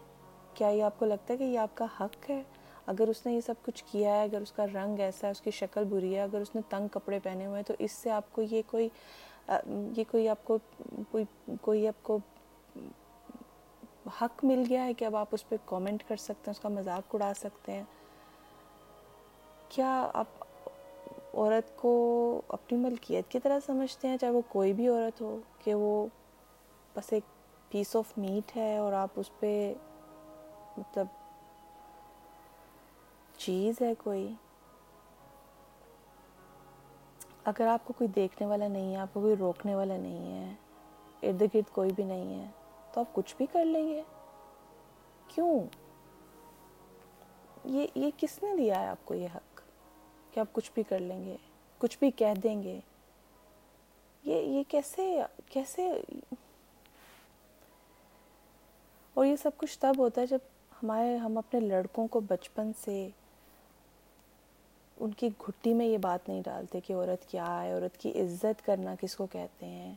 کیا 0.55 0.69
یہ 0.69 0.83
آپ 0.83 0.99
کو 0.99 1.07
لگتا 1.07 1.33
ہے 1.33 1.39
کہ 1.39 1.45
یہ 1.45 1.59
آپ 1.59 1.77
کا 1.77 1.87
حق 2.01 2.31
ہے؟ 2.31 2.43
اگر 2.87 3.09
اس 3.09 3.27
نے 3.27 3.33
یہ 3.33 3.41
سب 3.41 3.55
کچھ 3.65 3.85
کیا 3.93 4.15
ہے، 4.15 4.23
اگر 4.23 4.41
اس 4.41 4.53
کا 4.53 4.67
رنگ 4.67 5.01
ایسا 5.01 5.27
ہے، 5.27 5.33
اس 5.33 5.41
کی 5.41 5.51
شکل 5.51 5.85
بری 5.85 6.15
ہے، 6.15 6.21
اگر 6.21 6.41
اس 6.41 6.55
نے 6.55 6.61
تنگ 6.69 6.89
کپڑے 6.89 7.19
پہنے 7.23 7.47
ہوئے 7.47 7.57
ہیں، 7.57 7.65
تو 7.65 7.75
اس 7.79 7.93
سے 7.93 8.11
آپ 8.11 8.33
کو 8.33 8.43
یہ 8.43 8.63
کوئی 8.67 8.89
یہ 9.97 10.05
کوئی 10.11 10.29
آپ 10.29 10.45
کو 10.45 10.59
کوئی 11.11 11.25
کوئی 11.61 11.89
آپ 11.89 12.03
کو 12.03 12.19
حق 14.07 14.45
مل 14.45 14.65
گیا 14.69 14.85
ہے 14.85 14.95
کہ 14.95 15.05
اب 15.05 15.17
آپ 15.17 15.29
اس 15.33 15.49
پہ 15.49 15.57
کومنٹ 15.65 16.03
کر 16.09 16.17
سکتے 16.17 16.43
ہیں، 16.47 16.51
اس 16.51 16.61
کا 16.61 16.69
مذاق 16.69 17.15
اڑا 17.15 17.33
سکتے 17.37 17.73
ہیں۔ 17.73 17.83
کیا 19.69 20.11
آپ 20.15 20.27
عورت 21.35 21.77
کو 21.77 22.43
اپنی 22.49 22.79
ملکیت 22.79 23.31
کی 23.31 23.41
طرح 23.41 23.59
سمجھتے 23.67 24.09
ہیں؟ 24.09 24.17
چاہے 24.17 24.33
وہ 24.33 24.41
کوئی 24.49 24.73
بھی 24.73 24.89
عورت 24.89 25.21
ہو، 25.21 25.39
کہ 25.65 25.75
وہ 25.75 26.07
بس 26.95 27.13
ایک 27.13 27.25
پیس 27.69 27.97
آف 27.97 28.19
میٹ 28.19 28.57
ہے 28.57 28.77
اور 28.77 28.93
آپ 28.93 29.11
اس 29.17 29.31
پہ 29.41 29.75
مطلب 30.77 31.07
چیز 33.37 33.83
ہے 33.83 33.95
کوئی۔ 33.95 34.35
اگر 37.45 37.67
آپ 37.67 37.87
کو 37.87 37.93
کوئی 37.93 38.09
دیکھنے 38.09 38.47
والا 38.47 38.69
نہیں 38.69 38.93
ہے، 38.93 38.97
آپ 38.97 39.15
کو 39.15 39.21
کوئی 39.21 39.37
روکنے 39.37 39.75
والا 39.75 39.97
نہیں 39.97 40.33
ہے، 40.33 40.55
ارد 41.29 41.43
گرد 41.55 41.71
کوئی 41.73 41.91
بھی 41.97 42.05
نہیں 42.05 42.41
ہے 42.41 42.47
تو 42.93 43.01
آپ 43.01 43.13
کچھ 43.13 43.35
بھی 43.37 43.47
کر 43.53 43.65
لیں 43.65 43.89
گے۔ 43.89 44.03
کیوں؟ 45.29 45.61
یہ 47.65 47.87
یہ 47.95 48.11
کس 48.17 48.43
نے 48.43 48.57
دیا 48.57 48.81
ہے 48.81 48.87
آپ 48.87 49.05
کو 49.05 49.15
یہ 49.15 49.29
حق 49.35 49.61
کہ 50.31 50.41
آپ 50.41 50.47
کچھ 50.53 50.71
بھی 50.75 50.83
کر 50.83 50.99
لیں 50.99 51.25
گے، 51.25 51.37
کچھ 51.79 51.99
بھی 51.99 52.11
کہہ 52.11 52.41
دیں 52.43 52.63
گے؟ 52.63 52.81
یہ 54.25 54.37
یہ 54.37 54.63
کیسے 54.69 55.23
کیسے؟ 55.51 56.01
اور 59.15 59.27
یہ 59.27 59.37
سب 59.37 59.51
کچھ 59.57 59.79
تب 59.79 59.95
ہوتا 59.99 60.21
ہے 60.21 60.27
جب 60.27 60.39
ہمارے، 60.83 61.17
ہم 61.17 61.39
اپنے 61.39 61.61
لڑکوں 61.61 62.07
کو 62.07 62.21
بچپن 62.21 62.71
سے 62.85 63.09
ان 64.97 65.13
کی 65.13 65.29
گھٹی 65.29 65.75
میں 65.75 65.87
یہ 65.87 65.99
بات 65.99 66.29
نہیں 66.29 66.43
ڈالتے 66.45 66.81
کہ 66.81 66.93
عورت 66.93 67.29
کیا 67.29 67.63
ہے، 67.63 67.73
عورت 67.73 67.97
کی 67.97 68.11
عزت 68.11 68.67
کرنا 68.67 68.95
کس 69.01 69.17
کو 69.17 69.27
کہتے 69.27 69.67
ہیں۔ 69.67 69.95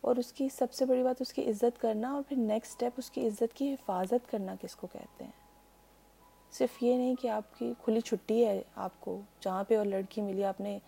اور 0.00 0.16
اس 0.16 0.32
کی 0.32 0.48
سب 0.48 0.72
سے 0.72 0.84
بڑی 0.84 1.02
بات 1.02 1.20
اس 1.20 1.32
کی 1.32 1.50
عزت 1.50 1.80
کرنا 1.80 2.12
اور 2.12 2.22
پھر 2.28 2.36
نیکسٹ 2.36 2.70
اسٹیپ 2.70 2.92
اس 2.96 3.10
کی 3.10 3.26
عزت 3.26 3.54
کی 3.54 3.72
حفاظت 3.72 4.30
کرنا 4.30 4.54
کس 4.60 4.76
کو 4.76 4.86
کہتے 4.86 5.24
ہیں؟ 5.24 5.30
صرف 6.52 6.82
یہ 6.82 6.96
نہیں 6.96 7.14
کہ 7.20 7.28
آپ 7.28 7.58
کی 7.58 7.72
کھلی 7.84 8.00
چھٹی 8.00 8.44
ہے، 8.46 8.62
آپ 8.76 9.00
کو 9.00 9.20
جہاں 9.40 9.64
پہ 9.64 9.76
اور 9.76 9.86
لڑکی 9.86 10.22
ملی، 10.22 10.44
آپ 10.44 10.60
نے 10.60 10.78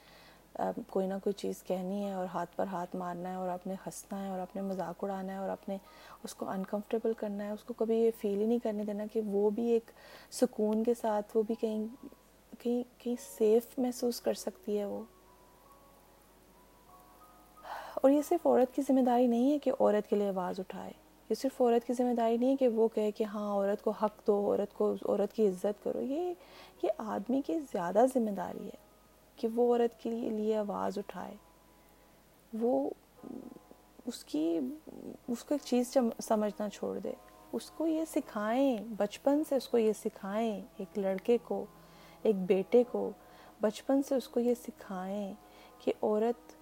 کوئی 0.88 1.07
نہ 1.07 1.14
کوئی 1.25 1.33
چیز 1.33 1.62
کہنی 1.62 2.05
ہے 2.05 2.12
اور 2.12 2.26
ہاتھ 2.26 2.57
پر 2.57 2.67
ہاتھ 2.67 2.97
مارنا 2.97 3.31
ہے 3.31 3.35
اور 3.35 3.49
آپ 3.49 3.67
نے 3.67 3.75
ہنسنا 3.87 4.23
ہے 4.25 4.29
اور 4.29 4.38
آپ 4.38 4.57
نے 4.57 4.62
مذاق 4.62 5.05
اڑانا 5.05 5.33
ہے 5.33 5.38
اور 5.38 5.49
آپ 5.49 5.69
نے 5.69 5.76
اس 6.25 6.35
کو 6.35 6.49
انکمفرٹیبل 6.49 7.12
کرنا 7.12 7.45
ہے، 7.45 7.50
اس 7.50 7.64
کو 7.64 7.75
کبھی 7.75 7.97
یہ 7.97 8.11
فیل 8.21 8.40
ہی 8.40 8.47
نہیں 8.47 8.59
کرنے 8.59 8.85
دینا 8.85 9.05
کہ 9.12 9.21
وہ 9.26 9.50
بھی 9.50 9.71
ایک 9.71 9.90
سکون 10.31 10.85
کے 10.85 10.95
ساتھ، 10.95 11.37
وہ 11.37 11.43
بھی 11.43 11.55
کہیں 11.55 11.87
کہیں 12.59 12.83
کہیں 12.99 13.14
سیف 13.21 13.79
محسوس 13.79 14.21
کر 14.21 14.35
سکتی 14.35 14.79
ہے 14.79 14.85
وہ۔ 14.85 15.02
اور 18.00 18.11
یہ 18.11 18.23
صرف 18.28 18.47
عورت 18.47 18.75
کی 18.75 18.83
ذمہ 18.83 19.00
داری 19.00 19.26
نہیں 19.26 19.52
ہے 19.52 19.59
کہ 19.59 19.71
عورت 19.80 20.11
کے 20.11 20.16
لیے 20.16 20.28
آواز 20.28 20.61
اٹھائے، 20.61 20.92
یہ 21.30 21.35
صرف 21.35 21.61
عورت 21.61 21.87
کی 21.87 21.92
ذمہ 21.92 22.14
داری 22.14 22.37
نہیں 22.37 22.50
ہے 22.50 22.57
کہ 22.57 22.69
وہ 22.69 22.88
کہے 22.95 23.11
کہ 23.11 23.25
ہاں 23.25 23.52
عورت 23.52 23.83
کو 23.83 23.90
حق 23.90 24.26
دو، 24.26 24.45
عورت 24.47 24.75
کو، 24.75 24.95
عورت 25.09 25.33
کی 25.33 25.49
عزت 25.49 25.85
کرو۔ 25.85 26.00
یہ 26.00 26.35
یہ 26.83 26.88
آدمی 26.99 27.40
کی 27.47 27.59
زیادہ 27.73 28.04
ذمہ 28.14 28.30
داری 28.30 28.64
ہے 28.64 28.78
کہ 29.37 29.49
وہ 29.54 29.73
عورت 29.73 30.02
کے 30.02 30.11
لیے 30.11 30.57
آواز 30.57 30.99
اٹھائے۔ 30.99 31.35
وہ 32.61 32.90
اس 34.07 34.25
کی، 34.25 34.61
اس 35.28 35.45
کو 35.45 35.54
ایک 35.54 35.66
چیز 35.66 35.97
سمجھنا 36.23 36.69
چھوڑ 36.69 36.99
دے۔ 36.99 37.12
اس 37.52 37.71
کو 37.71 37.87
یہ 37.87 38.04
سکھائیں، 38.04 38.78
بچپن 38.97 39.42
سے 39.49 39.57
اس 39.57 39.69
کو 39.69 39.78
یہ 39.78 39.92
سکھائیں، 40.04 40.61
ایک 40.76 40.99
لڑکے 40.99 41.38
کو، 41.45 41.64
ایک 42.23 42.37
بیٹے 42.37 42.83
کو، 42.90 43.11
بچپن 43.61 44.02
سے 44.02 44.14
اس 44.14 44.28
کو 44.28 44.40
یہ 44.40 44.54
سکھائیں 44.54 45.35
کہ 45.78 45.92
عورت 46.02 46.60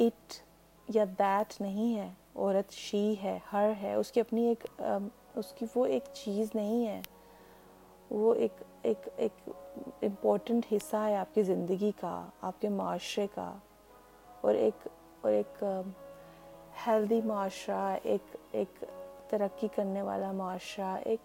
اٹ 0.00 0.32
یا 0.88 1.04
دیٹ 1.18 1.60
نہیں 1.60 1.96
ہے، 1.96 2.10
عورت 2.36 2.72
شی 2.72 3.14
ہے، 3.22 3.38
ہر 3.52 3.70
ہے، 3.82 3.94
اس 3.94 4.12
کی 4.12 4.20
اپنی 4.20 4.46
ایک 4.46 4.82
اس 5.34 5.52
کی 5.52 5.66
وہ 5.74 5.86
ایک 5.86 6.02
چیز 6.12 6.50
نہیں 6.54 6.86
ہے۔ 6.86 7.02
وہ 8.10 8.34
ایک 8.34 8.52
ایک 8.82 9.08
ایک 9.16 9.50
امپورٹنٹ 10.02 10.66
حصہ 10.72 10.96
ہے 10.96 11.16
آپ 11.16 11.34
کی 11.34 11.42
زندگی 11.42 11.90
کا، 12.00 12.26
آپ 12.42 12.60
کے 12.60 12.68
معاشرے 12.68 13.26
کا۔ 13.34 13.54
اور 14.40 14.54
ایک 14.54 14.88
اور 15.20 15.32
ایک 15.32 15.64
ہیلدی 16.86 17.20
معاشرہ، 17.24 17.96
ایک 18.02 18.36
ایک 18.52 18.84
ترقی 19.28 19.68
کرنے 19.74 20.02
والا 20.02 20.32
معاشرہ، 20.32 20.96
ایک 21.04 21.20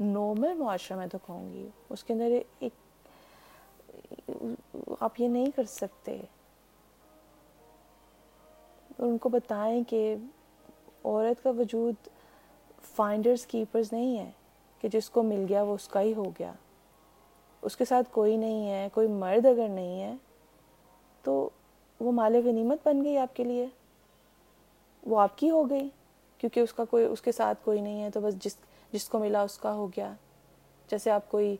نارمل 0.00 0.54
معاشرہ 0.54 0.96
میں 0.96 1.06
تو 1.06 1.18
کہوں 1.26 1.52
گی۔ 1.52 1.68
اس 1.90 2.04
کے 2.04 2.12
اندر 2.12 2.38
ایک، 2.58 2.72
آپ 5.00 5.20
یہ 5.20 5.28
نہیں 5.28 5.50
کر 5.56 5.64
سکتے۔ 5.64 6.20
اور 8.96 9.06
ان 9.06 9.18
کو 9.18 9.28
بتائیں 9.28 9.84
کہ 9.88 10.16
عورت 11.04 11.42
کا 11.42 11.50
وجود 11.50 12.08
فائنڈرز 12.94 13.46
کیپرز 13.46 13.92
نہیں 13.92 14.18
ہے 14.18 14.30
کہ 14.80 14.88
جس 14.88 15.10
کو 15.10 15.22
مل 15.22 15.44
گیا 15.48 15.62
وہ 15.62 15.74
اس 15.74 15.88
کا 15.88 16.00
ہی 16.00 16.14
ہو 16.14 16.24
گیا۔ 16.24 16.52
اس 17.62 17.76
کے 17.76 17.84
ساتھ 17.84 18.08
کوئی 18.12 18.36
نہیں 18.36 18.70
ہے، 18.70 18.88
کوئی 18.92 19.08
مرد 19.08 19.46
اگر 19.46 19.68
نہیں 19.68 20.02
ہے 20.02 20.14
تو 21.22 21.50
وہ 22.00 22.12
مال 22.12 22.36
غنیمت 22.44 22.78
بن 22.84 23.04
گئی 23.04 23.18
آپ 23.18 23.36
کے 23.36 23.44
لیے۔ 23.44 23.66
وہ 25.06 25.20
آپ 25.20 25.38
کی 25.38 25.50
ہو 25.50 25.70
گئی، 25.70 25.88
کیونکہ 26.38 26.60
اس 26.60 26.72
کا 26.72 26.84
کوئی، 26.84 27.04
اس 27.04 27.22
کے 27.22 27.32
ساتھ 27.32 27.58
کوئی 27.64 27.80
نہیں 27.80 28.02
ہے 28.02 28.10
تو 28.10 28.20
بس 28.20 28.34
جس 28.34 28.56
جس 28.92 29.08
کو 29.08 29.18
ملا 29.18 29.42
اس 29.42 29.58
کا 29.58 29.72
ہو 29.72 29.86
گیا۔ 29.86 30.12
جیسے 30.90 31.10
آپ 31.10 31.30
کوئی 31.30 31.56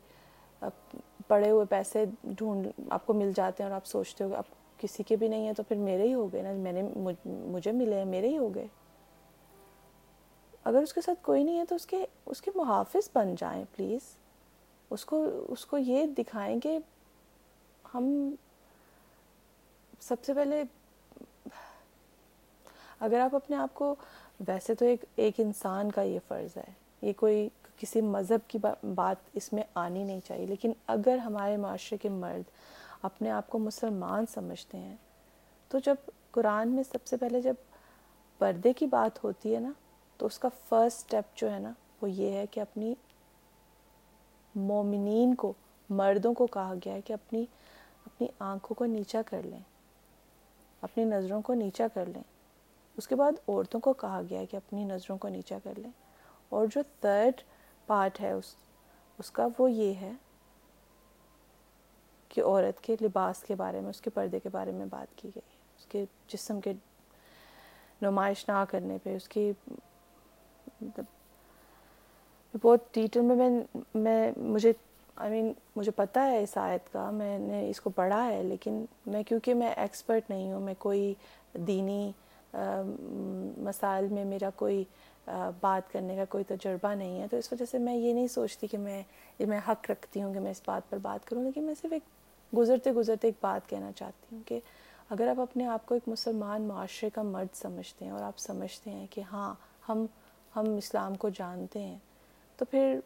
پڑے 1.27 1.49
ہوئے 1.51 1.65
پیسے 1.69 2.05
ڈھونڈ، 2.23 2.67
آپ 2.89 3.05
کو 3.05 3.13
مل 3.13 3.31
جاتے 3.35 3.63
ہیں 3.63 3.69
اور 3.69 3.75
آپ 3.75 3.85
سوچتے 3.85 4.23
ہو 4.23 4.35
آپ 4.35 4.45
کسی 4.77 5.03
کے 5.03 5.15
بھی 5.15 5.27
نہیں 5.27 5.45
ہیں 5.45 5.53
تو 5.53 5.63
پھر 5.63 5.75
میرے 5.75 6.03
ہی 6.03 6.13
ہو 6.13 6.33
گئے 6.33 6.41
نا۔ 6.41 6.51
میں 6.51 6.71
نے 6.71 6.83
مجھے 7.25 7.71
ملے 7.71 7.97
ہیں، 7.97 8.05
میرے 8.05 8.27
ہی 8.27 8.37
ہو 8.37 8.55
گئے۔ 8.55 8.67
اگر 10.63 10.77
اس 10.77 10.93
کے 10.93 11.01
ساتھ 11.01 11.23
کوئی 11.23 11.43
نہیں 11.43 11.59
ہے 11.59 11.65
تو 11.65 11.75
اس 11.75 11.85
کے 11.85 12.05
اس 12.25 12.41
کے 12.41 12.51
محافظ 12.55 13.09
بن 13.15 13.35
جائیں 13.35 13.63
پلیز۔ 13.75 13.99
اس 14.89 15.05
کو 15.05 15.45
اس 15.47 15.65
کو 15.65 15.77
یہ 15.77 16.05
دکھائیں 16.05 16.59
کہ 16.59 16.79
ہم 17.93 18.35
سب 19.99 20.15
سے 20.25 20.33
پہلے 20.33 20.63
اگر 22.99 23.19
آپ 23.19 23.35
اپنے 23.35 23.55
آپ 23.55 23.73
کو، 23.73 23.95
ویسے 24.47 24.75
تو 24.75 24.85
ایک 24.85 25.05
ایک 25.15 25.33
انسان 25.37 25.91
کا 25.91 26.01
یہ 26.01 26.19
فرض 26.27 26.57
ہے۔ 26.57 26.73
یہ 27.01 27.13
کوئی 27.13 27.49
کسی 27.77 28.01
مذہب 28.01 28.49
کی 28.49 28.57
بات 28.95 29.15
اس 29.33 29.53
میں 29.53 29.63
آنی 29.73 30.03
نہیں 30.03 30.19
چاہیے۔ 30.27 30.45
لیکن 30.45 30.71
اگر 30.87 31.17
ہمارے 31.17 31.57
معاشرے 31.57 31.97
کے 31.97 32.09
مرد 32.09 32.49
اپنے 33.01 33.31
آپ 33.31 33.49
کو 33.49 33.59
مسلمان 33.59 34.25
سمجھتے 34.33 34.77
ہیں۔ 34.77 34.95
تو 35.67 35.79
جب 35.79 35.95
قرآن 36.31 36.69
میں 36.69 36.83
سب 36.83 37.05
سے 37.05 37.17
پہلے 37.17 37.41
جب 37.41 37.53
پردے 38.37 38.73
کی 38.73 38.85
بات 38.85 39.23
ہوتی 39.23 39.55
ہے 39.55 39.59
نا، 39.59 39.71
تو 40.17 40.25
اس 40.25 40.39
کا 40.39 40.47
فرسٹ 40.69 40.99
سٹیپ 40.99 41.37
جو 41.37 41.53
ہے 41.53 41.59
نا، 41.59 41.73
وہ 42.01 42.09
یہ 42.09 42.31
ہے 42.31 42.45
کہ 42.47 42.59
اپنی 42.59 42.95
مومنین 44.55 45.35
کو، 45.35 45.53
مردوں 45.89 46.33
کو 46.33 46.47
کہا 46.47 46.73
گیا 46.85 46.93
ہے 46.93 47.01
کہ 47.01 47.13
اپنی 47.13 47.45
اپنی 48.05 48.27
آنکھوں 48.39 48.75
کو 48.75 48.85
نیچا 48.85 49.21
کر 49.25 49.41
لیں۔ 49.43 49.59
اپنی 50.81 51.03
نظروں 51.03 51.41
کو 51.41 51.53
نیچا 51.53 51.87
کر 51.93 52.05
لیں۔ 52.05 52.23
اس 52.97 53.07
کے 53.07 53.15
بعد 53.15 53.31
عورتوں 53.47 53.79
کو 53.79 53.93
کہا 53.93 54.21
گیا 54.29 54.39
ہے 54.39 54.45
کہ 54.45 54.57
اپنی 54.57 54.83
نظروں 54.83 55.17
کو 55.17 55.27
نیچا 55.27 55.57
کر 55.63 55.73
لیں۔ 55.77 55.91
اور 56.49 56.67
جو 56.75 56.81
تھرڈ 57.01 57.41
پارٹ 57.87 58.21
ہے 58.21 58.31
اس 58.31 58.55
اس 59.17 59.31
کا 59.31 59.47
وہ 59.59 59.71
یہ 59.71 59.93
ہے 59.93 60.11
کہ 62.37 62.43
عورت 62.43 62.81
کے 62.83 62.95
لباس 63.01 63.43
کے 63.43 63.55
بارے 63.55 63.81
میں، 63.81 63.89
اس 63.89 64.01
کے 64.01 64.09
پردے 64.13 64.39
کے 64.39 64.49
بارے 64.51 64.71
میں 64.71 64.85
بات 64.89 65.17
کی 65.17 65.29
گئی۔ 65.35 65.55
اس 65.79 65.85
کے 65.85 66.05
جسم 66.33 66.59
کے 66.61 66.73
نمائش 68.01 68.47
نہ 68.49 68.63
کرنے 68.69 68.97
پہ، 69.03 69.15
اس 69.15 69.27
کی 69.29 69.51
مطلب 70.81 71.05
بہت 72.53 72.93
ڈیٹیل 72.93 73.21
میں 73.21 73.35
میں 73.35 73.49
میں 73.95 74.31
مجھے 74.37 74.71
آئی 75.17 75.31
مین 75.31 75.51
مجھے 75.75 75.91
پتہ 75.91 76.19
ہے 76.19 76.41
اس 76.43 76.57
آیت 76.57 76.91
کا، 76.93 77.09
میں 77.11 77.37
نے 77.39 77.69
اس 77.69 77.81
کو 77.81 77.89
پڑھا 77.89 78.25
ہے، 78.27 78.41
لیکن 78.43 78.83
میں، 79.05 79.23
کیونکہ 79.23 79.53
میں 79.53 79.73
ایکسپرٹ 79.75 80.29
نہیں 80.29 80.51
ہوں، 80.51 80.59
میں 80.59 80.73
کوئی 80.79 81.13
دینی 81.67 82.11
مسائل 83.63 84.07
میں 84.07 84.25
میرا 84.25 84.49
کوئی 84.55 84.83
بات 85.59 85.91
کرنے 85.93 86.15
کا 86.15 86.25
کوئی 86.29 86.43
تجربہ 86.47 86.93
نہیں 86.95 87.21
ہے، 87.21 87.27
تو 87.31 87.37
اس 87.37 87.51
وجہ 87.51 87.65
سے 87.71 87.77
میں 87.77 87.95
یہ 87.95 88.13
نہیں 88.13 88.27
سوچتی 88.27 88.67
کہ 88.67 88.77
میں 88.77 89.01
میں 89.47 89.59
حق 89.67 89.89
رکھتی 89.91 90.23
ہوں 90.23 90.33
کہ 90.33 90.39
میں 90.39 90.51
اس 90.51 90.61
بات 90.65 90.89
پر 90.89 90.97
بات 91.01 91.25
کروں، 91.25 91.43
لیکن 91.43 91.63
میں 91.63 91.73
صرف 91.81 91.93
ایک 91.93 92.03
گزرتے 92.53 92.91
گزرتے 92.91 93.27
ایک 93.27 93.35
بات 93.41 93.69
کہنا 93.69 93.91
چاہتی 93.91 94.35
ہوں 94.35 94.41
کہ 94.45 94.59
اگر 95.09 95.27
آپ 95.27 95.39
اپنے 95.41 95.65
آپ 95.67 95.85
کو 95.85 95.93
ایک 95.93 96.07
مسلمان 96.07 96.61
معاشرے 96.63 97.09
کا 97.09 97.21
مرد 97.23 97.55
سمجھتے 97.55 98.05
ہیں 98.05 98.11
اور 98.11 98.21
آپ 98.21 98.39
سمجھتے 98.39 98.91
ہیں 98.91 99.05
کہ 99.09 99.21
ہاں 99.31 99.53
ہم 99.89 100.05
ہم 100.53 100.75
اسلام 100.77 101.15
کو 101.15 101.29
جانتے 101.31 101.79
ہیں، 101.79 101.97
تو 102.59 102.65
پھر 102.65 102.99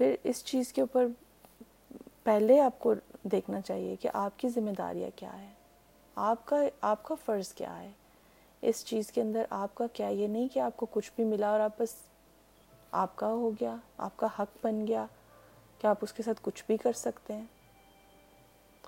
پھر 0.00 0.14
اس 0.24 0.44
چیز 0.44 0.72
کے 0.72 0.80
اوپر 0.80 1.06
پہلے 2.24 2.60
آپ 2.60 2.78
کو 2.78 2.94
دیکھنا 3.24 3.60
چاہیے 3.60 3.94
کہ 3.96 4.08
آپ 4.14 4.38
کی 4.38 4.48
ذمہ 4.48 4.70
داریاں 4.78 5.10
کیا 5.16 5.32
ہے 5.32 5.48
آپ 6.16 6.44
کا 6.46 6.56
آپ 6.82 7.02
کا 7.04 7.14
فرض 7.16 7.52
کیا 7.54 7.78
ہے، 7.78 7.90
اس 8.62 8.84
چیز 8.84 9.10
کے 9.12 9.20
اندر 9.20 9.44
آپ 9.52 9.74
کا 9.74 9.86
کیا، 9.92 10.08
یہ 10.08 10.28
نہیں 10.28 10.48
کہ 10.48 10.60
آپ 10.60 10.76
کو 10.76 10.86
کچھ 10.90 11.10
بھی 11.16 11.24
ملا 11.24 11.50
اور 11.50 11.60
آپ 11.60 11.78
بس 11.78 11.94
آپ 12.94 13.16
کا 13.16 13.28
ہو 13.28 13.50
گیا، 13.60 13.74
آپ 13.98 14.16
کا 14.16 14.26
حق 14.38 14.56
بن 14.62 14.86
گیا 14.86 15.06
کہ 15.80 15.86
آپ 15.86 15.98
اس 16.02 16.12
کے 16.12 16.22
ساتھ 16.22 16.40
کچھ 16.42 16.62
بھی 16.66 16.76
کر 16.76 16.92
سکتے 16.96 17.34
ہیں؟ 17.34 17.44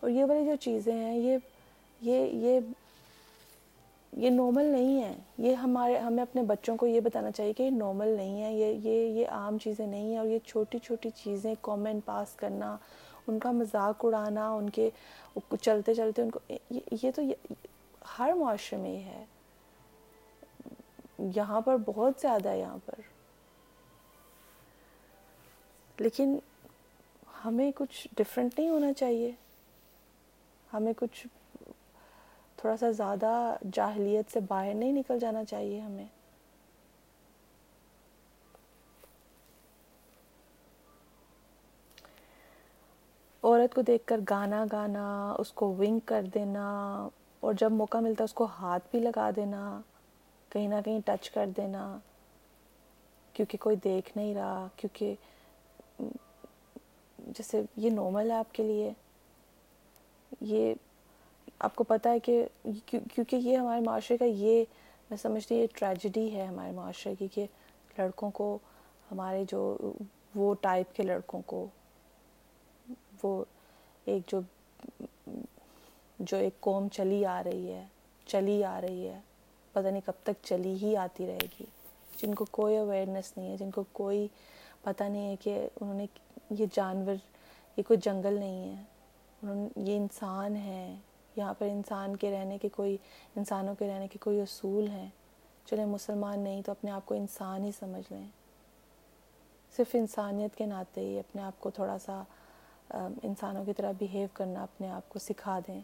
اور 0.02 0.10
یہ 0.10 0.24
والی 0.24 0.46
جو 0.46 0.56
چیزیں 0.60 0.94
ہیں، 0.94 1.16
یہ 1.18 1.38
یہ 2.02 2.26
یہ 2.26 2.60
یہ 4.16 4.30
نارمل 4.30 4.64
نہیں 4.64 5.02
ہے 5.02 5.14
یہ 5.38 5.54
ہمارے، 5.54 5.98
ہمیں 5.98 6.22
اپنے 6.22 6.42
بچوں 6.42 6.76
کو 6.76 6.86
یہ 6.86 7.00
بتانا 7.00 7.30
چاہیے 7.30 7.52
کہ 7.52 7.62
یہ 7.62 7.70
نارمل 7.70 8.08
نہیں 8.08 8.44
ہے 8.44 8.52
یہ 8.52 8.88
یہ 8.88 9.06
یہ 9.06 9.28
عام 9.28 9.58
چیزیں 9.58 9.86
نہیں 9.86 10.10
ہیں 10.10 10.18
اور 10.18 10.26
یہ 10.26 10.38
چھوٹی 10.46 10.78
چھوٹی 10.78 11.10
چیزیں 11.10 11.54
کامنٹ 11.62 12.04
پاس 12.04 12.34
کرنا، 12.36 12.76
ان 13.26 13.38
کا 13.38 13.50
مذاق 13.50 14.04
اڑانا، 14.04 14.50
ان 14.50 14.70
کے 14.70 14.90
چلتے 15.60 15.94
چلتے 15.94 16.22
ان 16.22 16.30
کو، 16.30 16.52
یہ 16.70 17.10
تو 17.14 17.22
ہر 18.18 18.32
معاشرے 18.32 18.78
میں 18.78 18.90
یہ 18.90 19.04
ہے۔ 19.04 19.24
یہاں 21.36 21.60
پر 21.60 21.76
بہت 21.84 22.12
زیادہ 22.20 22.48
ہے 22.48 22.58
یہاں 22.58 22.78
پر۔ 22.86 22.94
لیکن 25.98 26.38
ہمیں 27.44 27.72
کچھ 27.76 28.08
ڈفرینٹ 28.16 28.58
نہیں 28.58 28.68
ہونا 28.68 28.92
چاہیے۔ 28.92 29.32
ہمیں 30.72 30.92
کچھ 30.96 31.26
تھوڑا 32.56 32.76
سا 32.76 32.90
زیادہ 32.90 33.56
جاہلیت 33.72 34.32
سے 34.32 34.40
باہر 34.40 34.74
نہیں 34.74 34.92
نکل 34.92 35.18
جانا 35.18 35.44
چاہیے 35.44 35.80
ہمیں۔ 35.80 36.06
عورت 43.42 43.74
کو 43.74 43.82
دیکھ 43.82 44.06
کر 44.06 44.20
گانا 44.30 44.64
گانا، 44.72 45.34
اس 45.38 45.52
کو 45.52 45.74
ونک 45.74 46.08
کر 46.08 46.22
دینا، 46.34 47.08
اور 47.40 47.54
جب 47.54 47.72
موقع 47.72 47.98
ملتا 47.98 48.24
اس 48.24 48.34
کو 48.34 48.44
ہاتھ 48.44 48.84
بھی 48.90 49.00
لگا 49.00 49.30
دینا، 49.36 49.80
کہیں 50.48 50.68
نہ 50.68 50.74
کہیں 50.84 51.00
ٹچ 51.04 51.30
کر 51.30 51.46
دینا۔ 51.56 51.98
کیونکہ 53.32 53.58
کوئی 53.60 53.76
دیکھ 53.76 54.12
نہیں 54.16 54.34
رہا، 54.34 54.66
کیونکہ 54.76 55.14
جیسے 57.18 57.62
یہ 57.76 57.90
نارمل 57.90 58.30
ہے 58.30 58.36
آپ 58.36 58.54
کے 58.54 58.62
لیے۔ 58.62 58.92
یہ 60.40 60.74
آپ 61.58 61.76
کو 61.76 61.84
پتہ 61.84 62.08
ہے 62.08 62.18
کہ 62.18 62.44
کیونکہ 62.86 63.36
یہ 63.36 63.56
ہمارے 63.56 63.80
معاشرے 63.80 64.16
کا 64.16 64.24
یہ 64.24 64.64
میں 65.10 65.18
سمجھتی 65.18 65.54
یہ 65.54 65.66
ٹریجڈی 65.74 66.34
ہے 66.34 66.46
ہمارے 66.46 66.72
معاشرے 66.72 67.14
کی 67.18 67.28
کہ 67.28 67.46
لڑکوں 67.98 68.30
کو 68.30 68.58
ہمارے 69.12 69.44
جو 69.50 69.76
وہ 70.34 70.54
ٹائپ 70.60 70.96
کے 70.96 71.02
لڑکوں 71.02 71.42
کو 71.46 71.66
وہ 73.22 73.44
ایک 74.04 74.22
جو 74.26 74.40
جو 76.18 76.36
ایک 76.36 76.60
قوم 76.60 76.88
چلی 76.88 77.24
آ 77.26 77.42
رہی 77.44 77.72
ہے، 77.72 77.84
چلی 78.26 78.64
آ 78.64 78.80
رہی 78.80 79.08
ہے، 79.08 79.20
پتہ 79.72 79.88
نہیں 79.88 80.00
کب 80.04 80.12
تک 80.22 80.32
چلی 80.42 80.74
ہی 80.82 80.96
آتی 80.96 81.26
رہے 81.26 81.46
گی۔ 81.60 81.64
جن 82.16 82.34
کو 82.34 82.44
کوئی 82.50 82.76
اویئرنیس 82.76 83.32
نہیں 83.36 83.50
ہے، 83.50 83.56
جن 83.56 83.70
کو 83.70 83.84
کوئی 83.92 84.28
پتہ 84.82 85.04
نہیں 85.04 85.30
ہے 85.30 85.36
کہ 85.40 85.68
انہوں 85.80 85.94
نے 85.94 86.06
یہ 86.50 86.66
جانور، 86.72 87.14
یہ 87.76 87.82
کوئی 87.82 88.00
جنگل 88.02 88.34
نہیں 88.34 88.76
ہے۔ 88.76 88.82
انہوں 89.42 89.68
یہ 89.76 89.96
انسان 89.96 90.56
ہیں 90.56 90.96
یہاں 91.36 91.54
پر 91.54 91.66
انسان 91.66 92.16
کے 92.16 92.30
رہنے 92.30 92.58
کے 92.58 92.68
کوئی 92.68 92.96
انسانوں 93.36 93.74
کے 93.74 93.88
رہنے 93.88 94.08
کے 94.08 94.18
کوئی 94.18 94.40
اصول 94.40 94.88
ہیں۔ 94.88 95.08
چلیں 95.66 95.86
مسلمان 95.86 96.40
نہیں 96.40 96.62
تو 96.62 96.72
اپنے 96.72 96.90
آپ 96.90 97.06
کو 97.06 97.14
انسان 97.14 97.64
ہی 97.64 97.70
سمجھ 97.78 98.12
لیں۔ 98.12 98.26
صرف 99.76 99.94
انسانیت 99.94 100.56
کے 100.56 100.66
ناطے 100.66 101.00
ہی 101.00 101.18
اپنے 101.18 101.42
آپ 101.42 101.60
کو 101.60 101.70
تھوڑا 101.70 101.98
سا 101.98 102.22
انسانوں 103.22 103.64
کی 103.64 103.72
طرح 103.72 103.92
بیہیو 103.98 104.28
کرنا، 104.32 104.62
اپنے 104.62 104.90
آپ 104.90 105.08
کو 105.08 105.18
سکھا 105.18 105.58
دیں۔ 105.68 105.80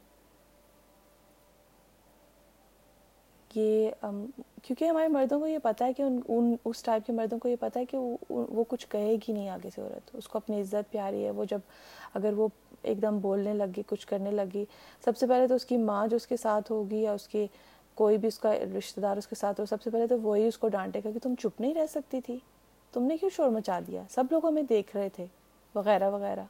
یہ 3.54 3.90
کیونکہ 4.62 4.84
ہمارے 4.84 5.08
مردوں 5.08 5.38
کو 5.40 5.46
یہ 5.46 5.58
پتہ 5.62 5.84
ہے 5.84 5.92
کہ 5.92 6.02
ان 6.02 6.20
ان، 6.28 6.54
اس 6.64 6.82
ٹائپ 6.82 7.06
کے 7.06 7.12
مردوں 7.12 7.38
کو 7.38 7.48
یہ 7.48 7.56
پتہ 7.60 7.78
ہے 7.78 7.84
کہ 7.84 7.98
وہ 8.28 8.64
کچھ 8.68 8.86
کہے 8.88 9.14
گی 9.14 9.32
نہیں 9.32 9.48
آگے 9.48 9.68
سے 9.74 9.80
عورت، 9.82 10.10
اس 10.16 10.28
کو 10.28 10.38
اپنی 10.38 10.60
عزت 10.60 10.90
پیاری 10.90 11.24
ہے، 11.24 11.30
وہ 11.30 11.44
جب 11.44 11.58
اگر 12.14 12.32
وہ 12.32 12.48
ایک 12.82 13.02
دم 13.02 13.18
بولنے 13.18 13.54
لگی، 13.54 13.82
کچھ 13.86 14.06
کرنے 14.06 14.30
لگی، 14.30 14.64
سب 15.04 15.16
سے 15.16 15.26
پہلے 15.26 15.46
تو 15.46 15.54
اس 15.54 15.64
کی 15.64 15.76
ماں 15.76 16.06
جو 16.06 16.16
اس 16.16 16.26
کے 16.26 16.36
ساتھ 16.36 16.72
ہوگی 16.72 17.02
یا 17.02 17.12
اس 17.12 17.26
کی 17.28 17.46
کوئی 17.94 18.18
بھی 18.18 18.28
اس 18.28 18.38
کا 18.38 18.52
رشتہ 18.78 19.00
دار 19.00 19.16
اس 19.16 19.26
کے 19.26 19.34
ساتھ 19.34 19.60
ہو، 19.60 19.66
سب 19.66 19.82
سے 19.82 19.90
پہلے 19.90 20.06
تو 20.06 20.20
وہی 20.20 20.46
اس 20.48 20.58
کو 20.58 20.68
ڈانٹے 20.68 21.00
گا 21.04 21.10
کہ 21.10 21.18
تم 21.18 21.34
چپ 21.38 21.60
نہیں 21.60 21.74
رہ 21.74 21.86
سکتی 21.90 22.20
تھی، 22.20 22.38
تم 22.92 23.02
نے 23.02 23.16
کیوں 23.16 23.30
شور 23.36 23.48
مچا 23.50 23.78
دیا 23.86 24.02
سب 24.10 24.24
لوگ 24.30 24.46
ہمیں 24.46 24.62
دیکھ 24.62 24.96
رہے 24.96 25.08
تھے، 25.08 25.26
وغیرہ 25.74 26.10
وغیرہ۔ 26.10 26.44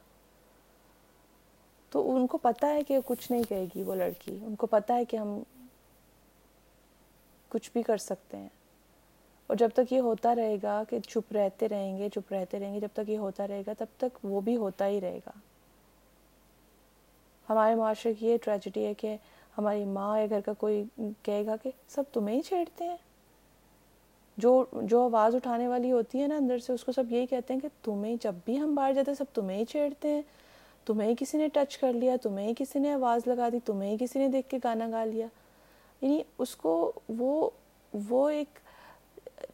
تو 1.91 2.15
ان 2.15 2.27
کو 2.27 2.37
پتہ 2.37 2.65
ہے 2.65 2.83
کہ 2.83 2.99
کچھ 3.05 3.31
نہیں 3.31 3.43
کہے 3.49 3.65
گی، 3.75 3.83
وہ 3.83 3.95
لڑکی، 3.95 4.37
ان 4.41 4.55
کو 4.55 4.67
پتہ 4.67 4.93
ہے 4.93 5.05
کہ 5.05 5.17
ہم 5.17 5.39
کچھ 7.49 7.69
بھی 7.73 7.83
کر 7.83 7.97
سکتے 7.97 8.37
ہیں۔ 8.37 8.49
اور 9.47 9.57
جب 9.57 9.69
تک 9.73 9.93
یہ 9.93 9.99
ہوتا 9.99 10.35
رہے 10.35 10.57
گا 10.63 10.83
کہ 10.89 10.99
چپ 10.99 11.33
رہتے 11.33 11.69
رہیں 11.69 11.97
گے، 11.97 12.09
چپ 12.09 12.33
رہتے 12.33 12.59
رہیں 12.59 12.75
گے، 12.75 12.79
جب 12.79 12.87
تک 12.93 13.09
یہ 13.09 13.17
ہوتا 13.17 13.47
رہے 13.47 13.63
گا 13.67 13.73
تب 13.77 13.85
تک 13.97 14.17
وہ 14.23 14.41
بھی 14.41 14.55
ہوتا 14.55 14.87
ہی 14.87 15.01
رہے 15.01 15.19
گا۔ 15.25 15.31
ہمارے 17.49 17.75
معاشرے 17.75 18.13
کی 18.13 18.27
یہ 18.27 18.37
ٹریجڈی 18.43 18.85
ہے 18.85 18.93
کہ 18.93 19.17
ہماری 19.57 19.85
ماں 19.85 20.19
یا 20.19 20.25
گھر 20.29 20.41
کا 20.41 20.53
کوئی 20.53 20.83
کہے 21.21 21.45
گا 21.45 21.55
کہ 21.63 21.71
سب 21.87 22.03
تمہیں 22.13 22.35
ہی 22.35 22.41
چھیڑتے 22.41 22.83
ہیں۔ 22.83 22.97
جو 24.37 24.65
جو 24.81 25.03
آواز 25.03 25.35
اٹھانے 25.35 25.67
والی 25.67 25.91
ہوتی 25.91 26.21
ہے 26.21 26.27
نا 26.27 26.35
اندر 26.35 26.59
سے، 26.59 26.73
اس 26.73 26.83
کو 26.83 26.91
سب 26.91 27.11
یہی 27.11 27.25
کہتے 27.25 27.53
ہیں 27.53 27.61
کہ 27.61 27.67
تمہیں 27.83 28.15
جب 28.21 28.35
بھی 28.45 28.59
ہم 28.59 28.75
باہر 28.75 28.93
جاتے 28.93 29.11
ہیں، 29.11 29.15
سب 29.15 29.25
تمہیں 29.33 29.57
ہی 29.57 29.65
چھیڑتے 29.65 30.07
ہیں۔ 30.07 30.21
تمہیں 30.85 31.15
کسی 31.19 31.37
نے 31.37 31.47
ٹچ 31.47 31.77
کر 31.77 31.93
لیا، 31.93 32.15
تمہیں 32.21 32.53
کسی 32.57 32.79
نے 32.79 32.93
آواز 32.93 33.21
لگا 33.27 33.49
دی، 33.49 33.59
تمہیں 33.65 33.91
ہی 33.91 33.97
کسی 33.99 34.19
نے 34.19 34.27
دیکھ 34.27 34.49
کے 34.49 34.57
گانا 34.63 34.87
گا 34.91 35.05
لیا۔ 35.05 35.27
یعنی 36.01 36.21
اس 36.37 36.55
کو 36.55 36.91
وہ 37.09 37.49
وہ 37.93 38.29
ایک 38.29 38.59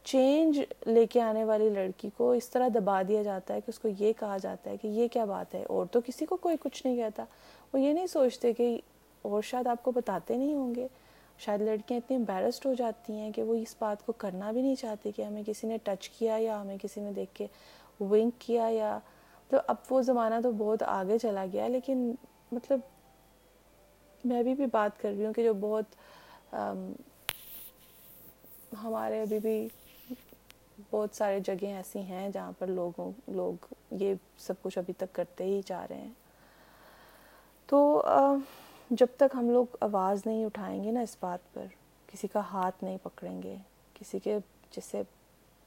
چینج 0.04 0.60
لے 0.86 1.06
کے 1.06 1.20
آنے 1.20 1.44
والی 1.44 1.68
لڑکی 1.68 2.08
کو 2.16 2.30
اس 2.30 2.48
طرح 2.50 2.68
دبا 2.74 3.02
دیا 3.08 3.22
جاتا 3.22 3.54
ہے 3.54 3.60
کہ 3.60 3.70
اس 3.70 3.78
کو 3.78 3.88
یہ 3.98 4.12
کہا 4.20 4.36
جاتا 4.36 4.70
ہے 4.70 4.76
کہ 4.76 4.86
یہ 4.86 5.08
کیا 5.08 5.24
بات 5.24 5.54
ہے؟ 5.54 5.64
اور 5.64 5.86
تو 5.86 6.00
کسی 6.06 6.26
کو 6.26 6.36
کوئی 6.36 6.56
کچھ 6.60 6.86
نہیں 6.86 6.96
کہتا۔ 6.96 7.24
وہ 7.72 7.80
یہ 7.80 7.92
نہیں 7.92 8.06
سوچتے 8.06 8.52
کہ 8.52 8.80
اور 9.22 9.42
شاید 9.42 9.66
آپ 9.66 9.82
کو 9.82 9.90
بتاتے 9.90 10.36
نہیں 10.36 10.54
ہوں 10.54 10.74
گے۔ 10.74 10.86
شاید 11.38 11.60
لڑکیاں 11.60 11.98
اتنی 11.98 12.16
امبیرسڈ 12.16 12.66
ہو 12.66 12.74
جاتی 12.74 13.12
ہیں 13.12 13.32
کہ 13.32 13.42
وہ 13.42 13.54
اس 13.54 13.74
بات 13.78 14.06
کو 14.06 14.12
کرنا 14.12 14.52
بھی 14.52 14.62
نہیں 14.62 14.74
چاہتی 14.74 15.12
کہ 15.12 15.22
ہمیں 15.22 15.42
کسی 15.46 15.66
نے 15.66 15.76
ٹچ 15.84 16.08
کیا 16.08 16.36
یا 16.40 16.60
ہمیں 16.60 16.76
کسی 16.82 17.00
نے 17.00 17.12
دیکھ 17.12 17.34
کے 17.34 17.46
ونک 18.00 18.40
کیا 18.40 18.68
یا 18.70 18.98
تو 19.48 19.56
اب 19.66 19.76
وہ 19.90 20.02
زمانہ 20.02 20.34
تو 20.42 20.50
بہت 20.52 20.82
آگے 20.82 21.18
چلا 21.18 21.44
گیا، 21.52 21.68
لیکن 21.68 22.14
مطلب 22.52 22.80
میں 24.24 24.38
ابھی 24.38 24.54
بھی 24.54 24.66
بات 24.66 25.00
کر 25.00 25.08
رہی 25.08 25.26
ہوں 25.26 25.32
کہ 25.32 25.44
جو 25.44 25.54
بہت 25.54 25.84
ہمارے 28.82 29.20
ابھی 29.22 29.38
بھی 29.38 29.68
بہت 30.90 31.16
سارے 31.16 31.40
جگہیں 31.40 31.72
ایسی 31.74 31.98
ہیں 31.98 32.28
جہاں 32.28 32.52
پر 32.58 32.66
لوگوں، 32.66 33.10
لوگ 33.28 33.74
یہ 34.00 34.14
سب 34.38 34.54
کچھ 34.62 34.78
ابھی 34.78 34.92
تک 34.98 35.12
کرتے 35.12 35.44
ہی 35.44 35.60
جا 35.66 35.86
رہے 35.88 35.96
ہیں۔ 35.96 36.12
تو 37.68 38.02
جب 38.90 39.06
تک 39.16 39.34
ہم 39.34 39.50
لوگ 39.50 39.76
آواز 39.80 40.22
نہیں 40.26 40.44
اٹھائیں 40.44 40.82
گے 40.84 40.90
نا 40.90 41.00
اس 41.00 41.16
بات 41.20 41.52
پر، 41.54 41.66
کسی 42.06 42.28
کا 42.28 42.40
ہاتھ 42.50 42.84
نہیں 42.84 42.98
پکڑیں 43.02 43.42
گے، 43.42 43.56
کسی 43.94 44.18
کے 44.18 44.38
جسے 44.76 45.02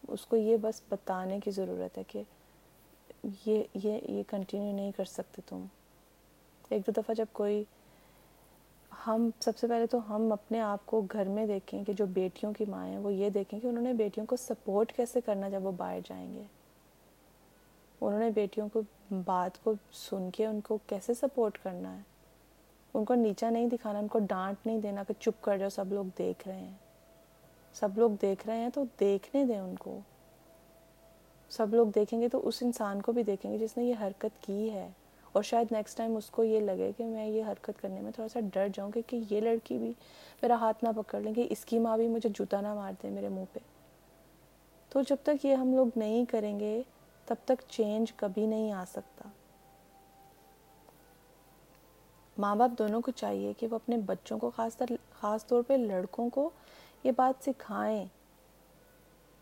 اس 0.07 0.25
کو 0.25 0.35
یہ 0.35 0.57
بس 0.61 0.81
بتانے 0.89 1.39
کی 1.43 1.51
ضرورت 1.51 1.97
ہے 1.97 2.03
کہ 2.07 2.23
یہ 3.45 3.63
یہ 3.83 3.99
یہ 4.03 4.23
کنٹینیو 4.27 4.75
نہیں 4.75 4.91
کر 4.97 5.05
سکتے 5.05 5.41
تم۔ 5.49 5.65
ایک 6.69 6.87
دو 6.87 6.91
دفعہ 6.97 7.15
جب 7.15 7.25
کوئی 7.31 7.63
ہم 9.07 9.29
سب 9.39 9.57
سے 9.57 9.67
پہلے 9.67 9.88
تو 9.88 10.15
ہم 10.15 10.31
اپنے 10.31 10.62
آپ 10.62 10.85
کو 10.85 11.01
گھر 11.13 11.27
میں 11.27 11.47
دیکھیں 11.47 11.83
کہ 11.83 11.93
جو 11.93 12.05
بیٹیوں 12.05 12.53
کی 12.53 12.65
ماں 12.67 12.85
ہیں 12.85 12.97
وہ 12.97 13.13
یہ 13.13 13.29
دیکھیں 13.29 13.59
کہ 13.59 13.67
انہوں 13.67 13.83
نے 13.83 13.93
بیٹیوں 13.93 14.25
کو 14.25 14.35
سپورٹ 14.35 14.93
کیسے 14.93 15.21
کرنا 15.21 15.49
جب 15.49 15.65
وہ 15.65 15.71
باہر 15.71 15.99
جائیں 16.05 16.33
گے؟ 16.33 16.43
انہوں 18.01 18.19
نے 18.19 18.29
بیٹیوں 18.29 18.69
کو 18.73 18.81
بات 19.25 19.63
کو 19.63 19.73
سن 19.93 20.29
کے 20.31 20.45
ان 20.45 20.62
کو 20.62 20.77
کیسے 20.88 21.13
سپورٹ 21.13 21.57
کرنا 21.63 21.97
ہے؟ 21.97 22.01
ان 22.93 23.05
کو 23.05 23.13
نیچا 23.13 23.49
نہیں 23.49 23.67
دکھانا، 23.67 23.99
ان 23.99 24.07
کو 24.07 24.19
ڈانٹ 24.19 24.65
نہیں 24.65 24.79
دینا 24.79 25.03
کہ 25.03 25.13
چپ 25.19 25.43
کر 25.43 25.57
جاؤ، 25.57 25.69
سب 25.69 25.93
لوگ 25.93 26.05
دیکھ 26.17 26.47
رہے 26.47 26.59
ہیں۔ 26.59 26.73
سب 27.73 27.89
لوگ 27.95 28.12
دیکھ 28.21 28.47
رہے 28.47 28.57
ہیں 28.57 28.69
تو 28.73 28.83
دیکھنے 28.99 29.45
دیں 29.45 29.59
ان 29.59 29.75
کو۔ 29.75 29.99
سب 31.49 31.73
لوگ 31.73 31.88
دیکھیں 31.95 32.21
گے 32.21 32.29
تو 32.29 32.47
اس 32.47 32.57
انسان 32.62 33.01
کو 33.01 33.12
بھی 33.12 33.23
دیکھیں 33.23 33.51
گے 33.51 33.57
جس 33.57 33.77
نے 33.77 33.83
یہ 33.83 33.93
حرکت 34.01 34.43
کی 34.43 34.71
ہے۔ 34.71 34.89
اور 35.31 35.43
شاید 35.43 35.71
نیکسٹ 35.71 35.97
ٹائم 35.97 36.15
اس 36.15 36.29
کو 36.29 36.43
یہ 36.43 36.59
لگے 36.59 36.91
کہ 36.97 37.05
میں 37.05 37.27
یہ 37.27 37.43
حرکت 37.43 37.81
کرنے 37.81 38.01
میں 38.01 38.11
تھوڑا 38.11 38.27
سا 38.29 38.39
ڈر 38.53 38.67
جاؤں 38.73 38.91
کہ 38.91 39.19
یہ 39.29 39.41
لڑکی 39.41 39.77
بھی 39.77 39.93
میرا 40.41 40.55
ہاتھ 40.55 40.83
نہ 40.83 40.89
پکڑ 40.95 41.19
لیں 41.19 41.33
کہ 41.33 41.47
اس 41.49 41.65
کی 41.65 41.79
ماں 41.79 41.97
بھی 41.97 42.07
مجھے 42.07 42.29
جوتا 42.29 42.61
نہ 42.61 42.73
مار 42.73 42.93
دے 43.03 43.09
میرے 43.09 43.29
منہ 43.29 43.53
پہ۔ 43.53 43.59
تو 44.89 45.01
جب 45.01 45.15
تک 45.23 45.45
یہ 45.45 45.55
ہم 45.55 45.73
لوگ 45.73 45.87
نہیں 45.95 46.25
کریں 46.25 46.59
گے، 46.59 46.81
تب 47.25 47.35
تک 47.45 47.61
چینج 47.69 48.13
کبھی 48.13 48.45
نہیں 48.45 48.71
آ 48.71 48.83
سکتا۔ 48.85 49.29
ماں 52.37 52.55
باپ 52.55 52.77
دونوں 52.79 53.01
کو 53.01 53.11
چاہیے 53.11 53.53
کہ 53.53 53.67
وہ 53.67 53.75
اپنے 53.75 53.97
بچوں 53.97 54.39
کو، 54.39 54.51
خاص 54.55 54.77
طر 54.77 54.85
خاص 55.19 55.45
طور 55.45 55.63
پہ 55.67 55.73
لڑکوں 55.73 56.29
کو 56.29 56.49
یہ 57.03 57.11
بات 57.15 57.43
سکھائیں 57.45 58.05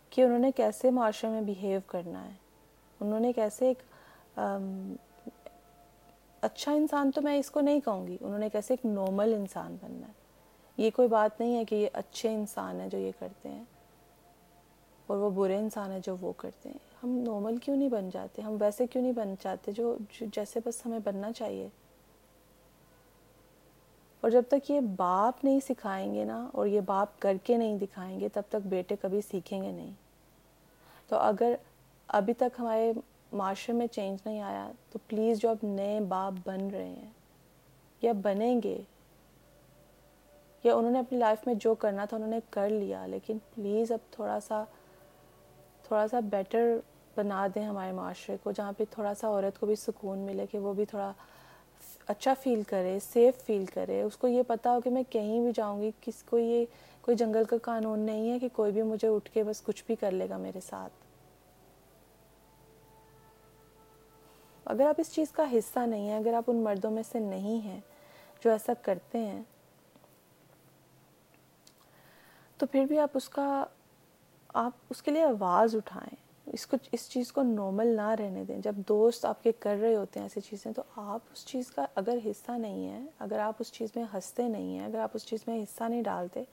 کہ 0.10 0.21
انہوں 0.21 0.39
نے 0.39 0.52
کیسے 0.52 0.91
معاشرے 0.91 1.30
میں 1.30 1.41
بیہیو 1.41 1.80
کرنا 1.88 2.26
ہے۔ 2.26 2.34
انہوں 3.02 3.19
نے 3.19 3.34
کیسے 3.34 3.67
ایک 3.67 3.84
اچھا 6.41 6.71
انسان 6.71 7.12
تو 7.12 7.21
میں 7.21 7.38
اس 7.38 7.52
کو 7.52 7.62
نہیں 7.62 7.80
کہوں 7.80 8.08
گی۔ 8.08 8.17
انہوں 8.21 8.39
نے 8.39 8.50
کیسے 8.50 8.73
ایک 8.73 8.86
نارمل 8.86 9.34
انسان 9.34 9.78
بننا 9.84 10.08
ہے۔ 10.08 10.13
یہ 10.78 10.89
کوئی 10.95 11.08
بات 11.08 11.39
نہیں 11.39 11.58
ہے 11.58 11.65
کہ 11.65 11.76
یہ 11.76 11.88
اچھے 11.93 12.34
انسان 12.34 12.82
ہیں 12.82 12.88
جو 12.88 12.97
یہ 12.97 13.12
کرتے 13.19 13.50
ہیں 13.50 13.63
اور 15.08 15.17
وہ 15.17 15.30
برے 15.30 15.58
انسان 15.58 15.91
ہیں 15.91 16.00
جو 16.04 16.15
وہ 16.21 16.34
کرتے 16.38 16.69
ہیں۔ 16.69 16.78
ہم 17.04 17.10
نارمل 17.10 17.58
کیوں 17.58 17.78
نہیں 17.78 17.89
بن 17.89 18.10
جاتے؟ 18.10 18.41
ہم 18.41 18.58
ویسے 18.60 18.88
کیوں 18.88 19.04
نہیں 19.04 19.13
بن 19.13 19.36
جاتے 19.41 19.71
جو 19.71 19.97
جیسے 20.21 20.60
بس 20.65 20.86
ہمیں 20.86 21.00
بننا 21.04 21.32
چاہیے؟ 21.32 21.67
اور 24.21 24.32
جب 24.32 24.43
تک 24.50 24.71
یہ 24.71 24.80
باپ 24.80 25.45
نہیں 25.45 25.60
سکھائیں 25.69 26.15
گے 26.15 26.23
نا 26.23 26.50
اور 26.54 26.67
یہ 26.67 26.82
باپ 26.82 27.19
کر 27.19 27.38
کے 27.43 27.58
نہیں 27.58 27.78
دکھائیں 27.78 28.19
گے، 28.19 28.30
تب 28.30 28.41
تک 28.50 28.67
بیٹے 28.67 28.95
کبھی 29.02 29.21
سیکھیں 29.21 29.63
گے 29.63 29.71
نہیں۔ 29.71 29.91
تو 31.08 31.15
اگر 31.15 31.56
ابھی 32.08 32.34
تک 32.34 32.60
ہمارے 32.60 32.93
معاشرے 33.32 33.74
میں 33.76 33.88
چینج 33.88 34.20
نہیں 34.26 34.42
آیا، 34.42 34.70
تو 34.92 35.00
پلیز 35.08 35.40
جو 35.40 35.50
اب 35.50 35.63
نئے 35.63 36.00
باپ 36.10 36.34
بن 36.46 36.68
رہے 36.72 36.88
ہیں، 36.88 37.10
یا 38.02 38.12
بنیں 38.22 38.60
گے، 38.63 38.78
یا 40.63 40.76
انہوں 40.76 40.92
نے 40.92 41.00
اپنی 41.00 41.18
لائف 41.18 41.46
میں 41.48 41.54
جو 41.54 41.74
کرنا 41.76 42.06
تھا 42.06 42.18
انہوں 42.18 42.30
نے 42.30 42.40
کر 42.50 42.70
لیا، 42.70 43.06
لیکن 43.08 43.38
پلیز 43.56 43.92
اب 43.92 44.12
تھوڑا 44.12 44.40
سا 44.48 44.63
تھوڑا 45.84 46.08
سا 46.08 46.20
بیٹر 46.30 46.78
بنا 47.16 47.48
دیں 47.56 47.66
ہمارے 47.66 47.92
معاشرے 47.92 48.36
کو، 48.44 48.52
جہاں 48.52 48.72
پہ 48.78 48.84
تھوڑا 48.90 49.13
سا 49.13 49.28
عورت 49.28 49.60
کو 49.60 49.66
بھی 49.66 49.76
سکون 49.76 50.20
ملے، 50.20 50.46
کہ 50.52 50.60
وہ 50.60 50.74
بھی 50.74 50.86
تھوڑا 50.86 51.12
اچھا 52.08 52.34
فیل 52.34 52.62
کرے 52.68 52.98
سیف 53.04 53.42
فیل 53.46 53.66
کرے۔ 53.66 54.02
اس 54.02 54.18
کو 54.18 54.28
یہ 54.28 54.44
پتا 54.48 54.74
ہو 54.76 54.82
کہ 54.82 54.90
میں 54.90 55.04
کہیں 55.10 55.40
بھی 55.42 55.52
جاؤں 55.56 55.82
گی، 55.82 55.92
کس 56.02 56.24
کو 56.24 56.38
یہ، 56.38 56.66
کوئی 57.02 57.18
جنگل 57.18 57.44
کا 57.44 57.58
قانون 57.62 58.00
نہیں 58.00 58.32
ہے 58.32 58.40
کہ 58.40 58.48
کوئی 58.54 58.72
بھی 58.72 58.82
مجھے 58.82 59.08
اٹھ 59.08 59.30
کے 59.34 59.44
بس 59.44 59.62
کچھ 59.62 59.84
بھی 59.88 59.96
کر 59.96 60.12
لے 60.12 60.30
گا 60.30 60.38
میرے 60.38 60.60
ساتھ۔ 60.60 61.07
اگر 64.70 64.88
آپ 64.88 64.96
اس 64.98 65.12
چیز 65.12 65.32
کا 65.32 65.44
حصہ 65.54 65.80
نہیں 65.80 66.10
ہیں، 66.10 66.18
اگر 66.18 66.34
آپ 66.34 66.44
ان 66.48 66.56
مردوں 66.56 66.92
میں 66.92 67.04
سے 67.12 67.20
نہیں 67.20 67.66
ہیں 67.66 67.80
جو 68.44 68.52
ایسا 68.52 68.74
کرتے 68.82 69.18
ہیں، 69.18 69.42
تو 72.58 72.66
پھر 72.66 72.86
بھی 72.86 73.00
آپ 73.00 73.10
اس 73.14 73.30
کا، 73.30 73.66
آپ 74.54 74.72
اس 74.90 75.02
کے 75.02 75.12
لیے 75.12 75.24
آواز 75.24 75.76
اٹھائیں۔ 75.76 76.16
اس 76.46 76.68
کو، 76.68 76.78
اس 76.92 77.10
چیز 77.10 77.32
کو 77.32 77.42
نارمل 77.42 77.88
نہ 77.88 78.10
رہنے 78.10 78.44
دیں۔ 78.44 78.60
جب 78.62 78.76
دوست 78.76 79.26
آپ 79.26 79.44
کے 79.44 79.52
کر 79.52 79.78
رہے 79.82 79.96
ہوتے 79.96 80.20
ہیں 80.20 80.26
ایسی 80.26 80.42
چیزیں، 80.42 80.72
تو 80.72 80.82
آپ 80.96 81.20
اس 81.34 81.46
چیز 81.46 81.72
کا 81.72 81.86
اگر 81.96 82.18
حصہ 82.26 82.52
نہیں 82.52 82.90
ہے 82.90 83.06
اگر 83.20 83.40
آپ 83.40 83.56
اس 83.60 83.72
چیز 83.72 83.90
میں 83.96 84.04
ہنستے 84.14 84.48
نہیں 84.48 84.80
ہیں، 84.80 84.86
اگر 84.86 85.00
آپ 85.00 85.12
اس 85.14 85.26
چیز 85.26 85.40
میں 85.48 85.64
حصہ 85.64 85.84
نہیں 85.84 86.02
ڈالتے، 86.02 86.44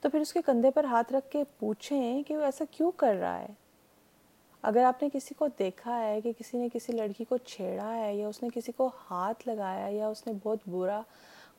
تو 0.00 0.10
پھر 0.10 0.20
اس 0.20 0.32
کے 0.32 0.40
کندھے 0.46 0.70
پر 0.70 0.84
ہاتھ 0.84 1.12
رکھ 1.12 1.30
کے 1.30 1.44
پوچھیں 1.58 2.22
کہ 2.22 2.36
وہ 2.36 2.42
ایسا 2.42 2.64
کیوں 2.70 2.90
کر 2.96 3.14
رہا 3.14 3.40
ہے؟ 3.40 3.48
اگر 4.62 4.84
آپ 4.84 5.02
نے 5.02 5.08
کسی 5.12 5.34
کو 5.34 5.48
دیکھا 5.58 6.04
ہے 6.04 6.20
کہ 6.20 6.32
کسی 6.38 6.58
نے 6.58 6.68
کسی 6.72 6.92
لڑکی 6.92 7.24
کو 7.24 7.36
چھیڑا 7.36 7.94
ہے 7.94 8.14
یا 8.14 8.28
اس 8.28 8.42
نے 8.42 8.48
کسی 8.54 8.72
کو 8.72 8.90
ہاتھ 9.10 9.48
لگایا 9.48 9.88
یا 9.88 10.08
اس 10.08 10.26
نے 10.26 10.32
بہت 10.42 10.58
برا 10.68 11.02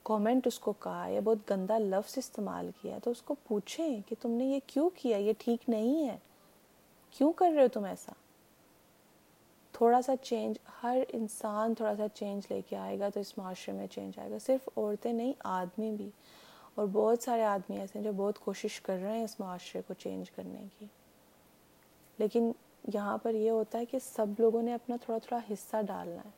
کومنٹ 0.04 0.48
اس 0.48 0.60
کو 0.60 0.74
کہا 0.74 1.08
یا 1.08 1.20
بہت 1.24 1.38
گندا 1.50 1.78
لفظ 1.78 2.18
استعمال 2.18 2.70
کیا 2.82 2.98
تو 3.04 3.12
اس 3.12 3.22
کو 3.22 3.36
پوچھیں 3.48 4.02
کہ 4.10 4.16
تم 4.22 4.32
نے 4.32 4.46
یہ 4.46 4.60
کیوں 4.68 4.90
کیا؟ 4.96 5.18
یہ 5.18 5.34
ٹھیک 5.38 5.70
نہیں 5.70 6.10
ہے۔ 6.10 6.18
کیوں 7.12 7.34
کر 7.34 7.52
رہے 7.56 7.64
ہو 7.64 7.68
تم 7.68 7.84
ایسا؟ 7.84 8.12
تھوڑا 9.72 10.02
سا 10.02 10.16
چینج 10.18 10.56
ہر 10.84 10.98
انسان 11.14 11.74
تھوڑا 11.74 11.96
سا 11.96 12.08
چینج 12.14 12.44
لے 12.50 12.62
کے 12.70 12.76
آئے 12.78 13.00
گا 13.00 13.10
تو 13.10 13.20
اس 13.20 13.38
معاشرے 13.38 13.76
میں 13.76 13.88
چینج 13.88 14.20
آئے 14.20 14.32
گا۔ 14.32 14.40
صرف 14.40 14.70
عورتیں 14.78 15.14
نہیں، 15.14 15.34
آدمی 15.44 15.92
بھی۔ 15.92 16.10
اور 16.76 16.88
بہت 16.88 17.24
سارے 17.24 17.44
آدمی 17.44 17.80
ایسے 17.80 18.00
ہیں 18.00 18.06
جو 18.06 18.12
بہت 18.12 18.40
کوشش 18.40 18.82
کر 18.82 18.98
رہے 19.02 19.18
ہیں 19.18 19.24
اس 19.24 19.40
معاشرے 19.40 19.82
کو 19.88 19.94
چینج 19.94 20.32
کرنے 20.32 20.64
کی۔ 20.80 20.86
لیکن 22.18 22.52
یہاں 22.94 23.18
پر 23.18 23.34
یہ 23.34 23.50
ہوتا 23.50 23.80
ہے 23.80 23.86
کہ 23.86 24.00
سب 24.00 24.26
لوگوں 24.38 24.64
نے 24.64 24.74
اپنا 24.74 24.96
تھوڑا 25.02 25.20
تھوڑا 25.28 25.54
حصہ 25.54 25.76
ڈالنا 25.82 26.22
ہے۔ 26.26 26.30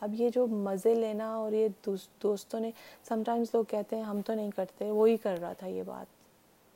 اب 0.00 0.14
یہ 0.14 0.28
جو 0.28 0.46
مزے 0.46 0.94
لینا 0.94 1.34
اور 1.34 1.52
یہ 1.52 1.68
دوستوں 2.22 2.60
نے 2.60 2.70
سم 3.08 3.22
ٹائمز 3.26 3.46
لوگ 3.52 3.64
کہتے 3.64 3.96
ہیں 3.96 4.02
ہم 4.02 4.20
تو 4.22 4.34
نہیں 4.34 4.50
کرتے 4.50 4.90
وہی 4.90 5.16
کر 5.16 5.38
رہا 5.40 5.52
تھا 5.52 5.66
یہ 5.66 5.82
بات۔ 5.82 6.06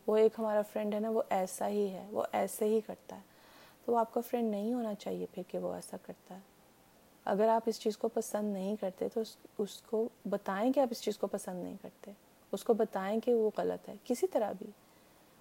وہ 0.07 0.17
ایک 0.17 0.33
ہمارا 0.39 0.63
فرینڈ 0.63 0.95
ہے 0.95 1.01
نا، 1.01 1.11
وہ 1.11 1.23
ایسا 1.31 1.69
ہی 1.69 1.89
ہے، 1.89 2.07
وہ 2.11 2.23
ایسے 2.33 2.65
ہی 2.65 2.81
کرتا 2.81 3.17
ہے۔ 3.17 3.21
تو 3.85 3.93
وہ 3.93 3.99
آپ 3.99 4.15
کا 4.15 4.21
فرینڈ 4.21 4.51
نہیں 4.51 4.75
ہونا 4.75 4.95
چاہیے 4.95 5.27
پھر 5.33 5.43
کہ 5.49 5.59
وہ 5.59 5.75
ایسا 5.75 5.97
کرتا 6.07 6.35
ہے۔ 6.35 6.41
اگر 7.25 7.49
آپ 7.49 7.63
اس 7.67 7.81
چیز 7.81 7.99
کو 7.99 8.09
پسند 8.09 8.53
نہیں 8.53 8.77
کرتے 8.81 9.09
تو 9.09 9.21
اس 9.59 9.83
کو 9.83 10.09
بتائیں 10.31 10.73
کہ 10.73 10.81
آپ 10.81 10.89
اس 10.91 11.03
چیز 11.03 11.19
کو 11.19 11.27
پسند 11.27 11.63
نہیں 11.63 11.77
کرتے۔ 11.83 12.11
اس 12.53 12.65
کو 12.65 12.75
بتائیں 12.75 13.21
کہ 13.21 13.35
وہ 13.35 13.51
غلط 13.57 13.89
ہے۔ 13.89 13.95
کسی 14.05 14.27
طرح 14.27 14.53
بھی 14.53 14.67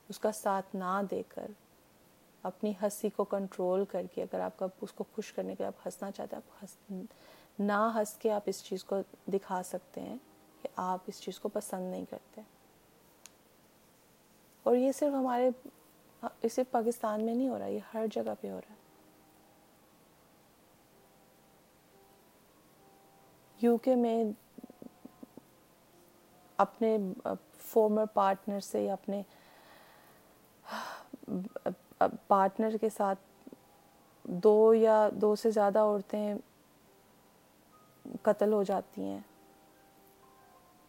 اس 0.09 0.19
کا 0.19 0.31
ساتھ 0.31 0.75
نہ 0.75 1.01
دے 1.11 1.23
کر۔ 1.27 1.51
اپنی 2.43 2.73
ہنسی 2.83 3.09
کو 3.09 3.23
کنٹرول 3.23 3.85
کر 3.85 4.05
کے، 4.13 4.23
اگر 4.23 4.39
آپ 4.39 4.59
کا 4.59 4.67
اس 4.81 4.93
کو 4.93 5.03
خوش 5.15 5.33
کرنے 5.33 5.55
کے 5.55 5.63
لیے 5.63 5.67
آپ 5.67 5.85
ہنسنا 5.85 6.11
چاہتے 6.11 6.35
ہیں، 6.35 6.41
آپ 6.47 6.63
ہنس، 6.63 7.03
نہ 7.59 7.91
ہنس 7.95 8.13
کے 8.13 8.31
آپ 8.31 8.41
اس 8.45 8.63
چیز 8.63 8.83
کو 8.83 8.95
دکھا 9.27 9.63
سکتے 9.63 10.01
ہیں 10.01 10.17
کہ 10.61 10.69
آپ 10.75 10.99
اس 11.07 11.21
چیز 11.21 11.39
کو 11.39 11.49
پسند 11.49 11.91
نہیں 11.91 12.05
کرتے۔ 12.09 12.41
اور 14.63 14.75
یہ 14.75 14.91
صرف 14.91 15.13
ہمارے، 15.13 15.49
یہ 16.23 16.47
صرف 16.47 16.71
پاکستان 16.71 17.25
میں 17.25 17.35
نہیں 17.35 17.49
ہو 17.49 17.59
رہا، 17.59 17.65
یہ 17.65 17.79
ہر 17.93 18.05
جگہ 18.11 18.33
پہ 18.41 18.51
ہو 18.51 18.57
رہا 18.57 18.73
ہے۔ 18.73 18.87
یو 23.61 23.77
کے 23.77 23.95
میں 23.95 24.23
اپنے 26.57 26.97
فارمر 27.57 28.05
پارٹنر 28.05 28.59
سے 28.59 28.83
یا 28.83 28.93
اپنے 28.93 29.21
پارٹنر 32.27 32.77
کے 32.81 32.89
ساتھ 32.89 33.49
دو 34.23 34.73
یا 34.73 35.09
دو 35.13 35.35
سے 35.35 35.51
زیادہ 35.51 35.79
عورتیں 35.79 36.35
قتل 38.21 38.53
ہو 38.53 38.63
جاتی 38.63 39.01
ہیں۔ 39.01 39.19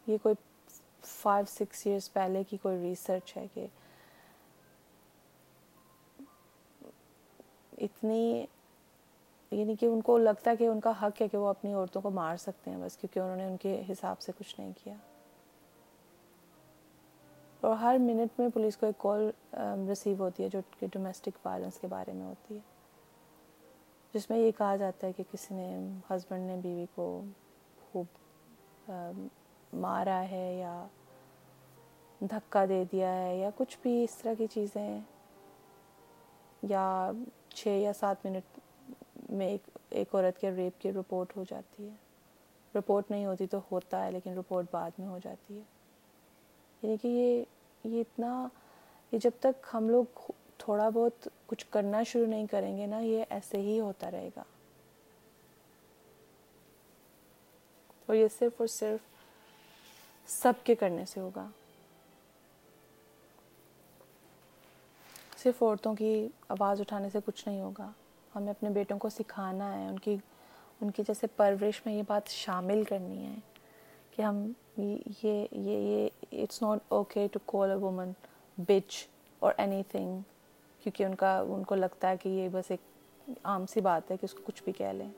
یہ 0.06 0.18
کوئی 0.22 0.34
فائیو 1.02 1.44
سکس 1.48 1.86
ایئرس 1.86 2.12
پہلے 2.12 2.44
کی 2.44 2.56
کوئی 2.56 2.78
ریسرچ 2.78 3.36
ہے 3.36 3.46
کہ 3.54 3.66
اتنی 7.78 8.46
یعنی 9.50 9.76
کہ 9.76 9.86
ان 9.86 10.00
کو 10.00 10.18
لگتا 10.18 10.50
ہے 10.50 10.56
کہ 10.56 10.66
ان 10.66 10.80
کا 10.80 10.92
حق 11.02 11.22
ہے 11.22 11.28
کہ 11.28 11.38
وہ 11.38 11.48
اپنی 11.48 11.74
عورتوں 11.74 12.02
کو 12.02 12.10
مار 12.10 12.36
سکتے 12.36 12.70
ہیں 12.70 12.78
بس 12.78 12.96
کیونکہ 12.96 13.18
انہوں 13.18 13.36
نے 13.36 13.44
ان 13.44 13.56
کے 13.56 13.82
حساب 13.90 14.20
سے 14.20 14.32
کچھ 14.38 14.60
نہیں 14.60 14.72
کیا۔ 14.84 14.94
اور 17.62 17.76
ہر 17.76 17.96
منٹ 18.00 18.38
میں 18.38 18.48
پولیس 18.48 18.76
کو 18.76 18.86
ایک 18.86 18.98
کال 18.98 19.30
ریسیو 19.88 20.16
ہوتی 20.18 20.42
ہے 20.42 20.48
جو 20.48 20.60
کہ 20.78 20.86
ڈومیسٹک 20.92 21.38
وائلنس 21.44 21.78
کے 21.80 21.86
بارے 21.86 22.12
میں 22.12 22.26
ہوتی 22.26 22.54
ہے۔ 22.54 22.60
جس 24.14 24.28
میں 24.30 24.38
یہ 24.38 24.50
کہا 24.58 24.76
جاتا 24.76 25.06
ہے 25.06 25.12
کہ 25.12 25.24
کسی 25.32 25.54
نے 25.54 25.66
ہسبینڈ 26.10 26.46
نے 26.46 26.56
بیوی 26.62 26.84
کو 26.94 27.20
خوب 27.82 28.88
مارا 29.72 30.22
ہے 30.30 30.54
یا 30.54 30.86
دھکا 32.20 32.64
دے 32.68 32.82
دیا 32.92 33.14
ہے 33.16 33.36
یا 33.36 33.50
کچھ 33.56 33.78
بھی 33.82 34.02
اس 34.04 34.14
طرح 34.14 34.34
کی 34.38 34.46
چیزیں، 34.46 35.00
یا 36.62 37.10
چھ 37.50 37.68
یا 37.68 37.92
سات 37.92 38.24
منٹ 38.24 38.58
میں 39.30 39.46
ایک 39.46 39.68
ایک 39.90 40.14
عورت 40.14 40.38
کے 40.40 40.50
ریپ 40.50 40.80
کی 40.82 40.92
رپورٹ 40.92 41.36
ہو 41.36 41.44
جاتی 41.50 41.88
ہے۔ 41.88 41.94
رپورٹ 42.74 43.10
نہیں 43.10 43.26
ہوتی 43.26 43.46
تو 43.46 43.60
ہوتا 43.72 44.04
ہے 44.04 44.10
لیکن 44.10 44.38
رپورٹ 44.38 44.66
بعد 44.70 44.98
میں 44.98 45.06
ہو 45.08 45.18
جاتی 45.24 45.58
ہے۔ 45.58 45.62
یعنی 46.82 46.96
کہ 46.96 47.08
یہ 47.08 47.44
یہ 47.84 48.00
اتنا، 48.00 48.48
یہ 49.12 49.18
جب 49.18 49.30
تک 49.40 49.66
ہم 49.74 49.88
لوگ 49.88 50.30
تھوڑا 50.58 50.88
بہت 50.88 51.28
کچھ 51.46 51.66
کرنا 51.70 52.02
شروع 52.02 52.26
نہیں 52.26 52.46
کریں 52.46 52.78
گے 52.78 52.86
نا، 52.86 52.98
یہ 52.98 53.24
ایسے 53.30 53.56
ہی 53.56 53.80
ہوتا 53.80 54.10
رہے 54.10 54.28
گا۔ 54.36 54.44
اور 58.06 58.14
یہ 58.14 58.28
صرف 58.38 58.52
اور 58.58 58.66
صرف 58.66 59.00
سب 60.30 60.52
کے 60.64 60.74
کرنے 60.74 61.04
سے 61.04 61.20
ہوگا۔ 61.20 61.46
صرف 65.38 65.62
عورتوں 65.62 65.94
کی 65.94 66.28
آواز 66.48 66.80
اٹھانے 66.80 67.10
سے 67.10 67.18
کچھ 67.24 67.48
نہیں 67.48 67.60
ہوگا۔ 67.60 67.90
ہمیں 68.34 68.50
اپنے 68.50 68.70
بیٹوں 68.70 68.98
کو 68.98 69.08
سکھانا 69.08 69.78
ہے، 69.78 69.86
ان 69.86 69.98
کی 69.98 70.16
ان 70.80 70.90
کی 70.90 71.02
جیسے 71.06 71.26
پرورش 71.26 71.82
میں 71.86 71.94
یہ 71.94 72.02
بات 72.08 72.28
شامل 72.28 72.84
کرنی 72.84 73.26
ہے۔ 73.26 73.34
کہ 74.18 74.22
ہم 74.22 74.38
یہ 74.76 74.96
یہ 75.22 75.48
یہ 75.52 76.08
it's 76.42 76.60
not 76.62 76.78
okay 76.88 77.26
to 77.32 77.38
call 77.46 77.70
a 77.70 77.76
woman 77.76 78.10
bitch 78.58 78.94
اور 79.42 79.52
اینی 79.56 79.82
تھنگ 79.88 80.20
کیونکہ 80.82 81.04
ان 81.04 81.14
کا، 81.14 81.38
ان 81.48 81.62
کو 81.64 81.74
لگتا 81.74 82.08
ہے 82.10 82.16
کہ 82.16 82.28
یہ 82.28 82.48
بس 82.52 82.70
ایک 82.70 82.80
عام 83.44 83.66
سی 83.66 83.80
بات 83.80 84.10
ہے 84.10 84.16
کہ 84.16 84.24
اس 84.24 84.34
کو 84.34 84.40
کچھ 84.44 84.62
بھی 84.64 84.72
کہہ 84.72 84.92
لیں۔ 84.92 85.08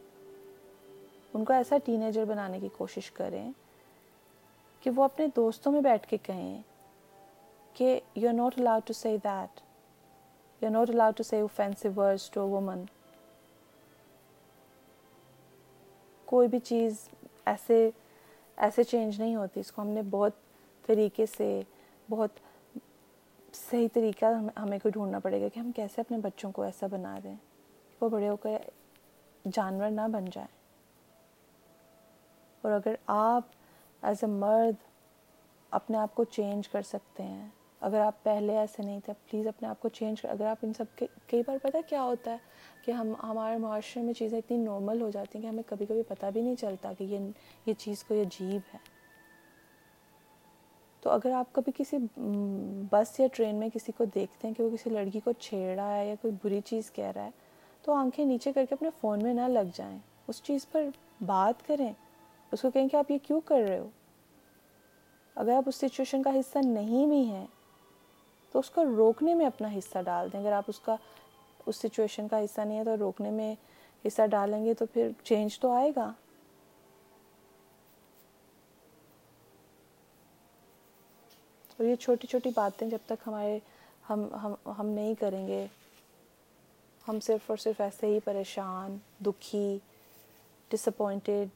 ان 1.35 1.45
کو 1.45 1.53
ایسا 1.53 1.77
ٹین 1.85 2.03
ایجر 2.03 2.25
بنانے 2.25 2.61
کی 2.61 2.69
کوشش 2.77 3.11
کریں 3.11 3.51
کہ 4.83 4.91
وہ 4.97 5.05
اپنے 5.05 5.27
دوستوں 5.37 5.73
میں 5.73 5.81
بیٹھ 5.81 6.07
کے 6.09 6.17
کہیں 6.23 6.61
کہ 7.75 7.99
you 8.17 8.29
are 8.29 8.35
not 8.35 8.59
allowed 8.61 8.87
to 8.87 8.93
see 8.93 9.17
that 9.17 9.61
you 10.63 10.69
are 10.69 10.73
not 10.73 10.91
allowed 10.91 11.17
to 11.17 11.23
see 11.23 11.41
offensive 11.41 11.89
words 11.97 12.31
to 12.31 12.49
woman 12.49 12.85
کوئی 16.29 16.49
بھی 16.49 16.59
چیز 16.59 17.09
ایسے 17.45 17.91
ایسے 18.61 18.85
چینج 18.85 19.21
نہیں 19.21 19.37
ہوتی، 19.37 19.61
اس 19.61 19.73
کو 19.73 19.83
ہم 19.83 19.89
نے 19.89 20.03
بہت 20.03 20.33
طریقے 20.87 21.27
سے، 21.27 21.63
بہت 22.11 22.41
صحیح 23.55 23.89
طریقہ 23.93 24.25
ہمیں 24.57 24.79
کو 24.83 24.89
ڈھونڈنا 24.89 25.19
پڑے 25.19 25.41
گا 25.41 25.49
کہ 25.49 25.61
ہم 25.61 25.73
کیسے 25.73 26.01
اپنے 26.01 26.19
بچوں 26.19 26.53
کو 26.53 26.63
ایسا 26.63 26.87
بنا 26.87 27.19
دیں، 27.25 27.35
کہ 27.35 28.05
وہ 28.05 28.09
بڑے 28.09 28.29
ہو 28.29 28.37
کر 28.37 28.57
جانور 29.53 29.91
نہ 29.91 30.09
بن 30.13 30.25
جائیں۔ 30.25 30.49
اور 32.63 32.73
اگر 32.73 32.95
آپ 33.07 33.43
ایز 34.03 34.25
اے 34.25 34.31
مرد 34.31 34.83
اپنے 35.71 35.99
آپ 35.99 36.15
کو 36.15 36.25
چینج 36.25 36.69
کر 36.69 36.83
سکتے 36.83 37.23
ہیں 37.23 37.49
اگر 37.81 38.01
آپ 38.01 38.23
پہلے 38.23 38.59
ایسے 38.59 38.83
نہیں 38.83 39.01
تھے 39.05 39.13
پلیز 39.31 39.47
اپنے 39.47 39.69
آپ 39.69 39.81
کو 39.81 39.89
چینج 39.89 40.23
کر۔ 40.23 40.29
اگر 40.29 40.47
آپ 40.47 40.57
ان 40.63 40.73
سب 40.73 40.85
کے، 40.97 41.07
کئی 41.27 41.43
بار 41.47 41.57
پتہ 41.63 41.77
کیا 41.89 42.03
ہوتا 42.03 42.31
ہے 42.31 42.37
کہ 42.85 42.93
ہم، 42.93 43.13
ہمارے 43.23 43.57
معاشرے 43.57 44.03
میں 44.03 44.15
چیزیں 44.15 44.39
اتنی 44.39 44.57
نارمل 44.57 45.03
ہو 45.03 45.11
جاتی 45.11 45.39
ہیں 45.39 45.43
کہ 45.43 45.49
ہمیں 45.49 45.63
کبھی 45.67 45.87
کبھی 45.87 46.03
پتہ 46.03 46.27
بھی 46.33 46.41
نہیں 46.41 46.55
چلتا 46.55 46.93
کہ 46.99 47.05
یہ 47.05 47.19
یہ 47.67 47.75
چیز 47.79 48.05
کوئی 48.05 48.21
عجیب 48.21 48.61
ہے۔ 48.75 48.79
تو 51.01 51.11
اگر 51.11 51.31
آپ 51.31 51.53
کبھی 51.53 51.73
کسی 51.77 51.97
بس 52.91 53.21
یا 53.21 53.27
ٹرین 53.33 53.57
میں 53.57 53.69
کسی 53.75 53.93
کو 53.93 54.05
دیکھتے 54.05 54.49
ہیں 54.49 54.55
کہ 54.55 54.63
وہ 54.63 54.71
کسی 54.77 54.91
لڑکی 54.91 55.21
کو 55.21 55.33
چھیڑ 55.33 55.75
رہا 55.75 55.97
ہے 55.97 56.09
یا 56.09 56.15
کوئی 56.23 56.35
بری 56.45 56.61
چیز 56.61 56.93
کہہ 56.93 57.13
رہا 57.15 57.25
ہے، 57.25 57.31
تو 57.83 57.93
آنکھیں 57.93 58.25
نیچے 58.25 58.53
کر 58.53 58.65
کے 58.69 58.75
اپنے 58.75 58.89
فون 59.01 59.23
میں 59.23 59.35
نہ 59.35 59.49
لگ 59.49 59.71
جائیں۔ 59.75 59.99
اس 60.29 60.43
چیز 60.43 60.67
پر 60.73 60.85
بات 61.27 61.67
کریں۔ 61.67 61.93
اس 62.53 62.63
کو 62.63 62.71
کہیں 62.71 62.89
کہ 62.89 62.97
آپ 62.97 63.11
یہ 63.11 63.19
کیوں 63.23 63.41
کر 63.45 63.61
رہے 63.69 63.79
ہو؟ 63.79 63.89
اگر 65.35 65.53
آپ 65.53 65.63
اس 65.67 65.77
سچویشن 65.77 66.23
کا 66.23 66.31
حصہ 66.31 66.59
نہیں 66.59 67.07
بھی 67.07 67.23
ہیں 67.25 67.47
تو 68.53 68.59
اس 68.59 68.71
کو 68.71 68.85
روکنے 68.85 69.35
میں 69.35 69.47
اپنا 69.47 69.69
حصہ 69.79 69.99
ڈال 70.05 70.29
دیں۔ 70.33 70.41
اگر 70.41 70.53
آپ 70.53 70.65
اس 70.67 70.81
کا، 70.81 70.97
اس 71.67 71.77
سچویشن 71.77 72.29
کا 72.29 72.39
حصہ 72.41 72.61
نہیں 72.61 72.79
ہے 72.79 72.85
تو 72.85 72.97
روکنے 72.97 73.31
میں 73.31 73.55
حصہ 74.07 74.27
ڈالیں 74.27 74.65
گے 74.65 74.75
تو 74.75 74.87
پھر 74.87 75.09
چینج 75.23 75.61
تو 75.61 75.73
آئے 75.73 75.93
گا۔ 75.97 76.13
اور 81.77 81.85
یہ 81.85 81.97
چھوٹی 81.97 82.27
چھوٹی 82.27 82.51
باتیں 82.55 82.91
جب 82.91 82.99
تک 83.07 83.23
ہمارے، 83.27 83.59
ہم 84.11 84.35
ہم 84.43 84.55
ہم 84.79 84.87
نہیں 84.87 85.15
کریں 85.15 85.47
گے، 85.47 85.67
ہم 87.09 87.21
صرف 87.21 87.51
اور 87.51 87.57
صرف 87.57 87.81
ایسے 87.81 88.07
ہی 88.07 88.21
پریشان، 88.21 88.97
دکھی 89.27 89.79
ڈس 90.69 90.89
اپوائنٹیڈ 90.89 91.49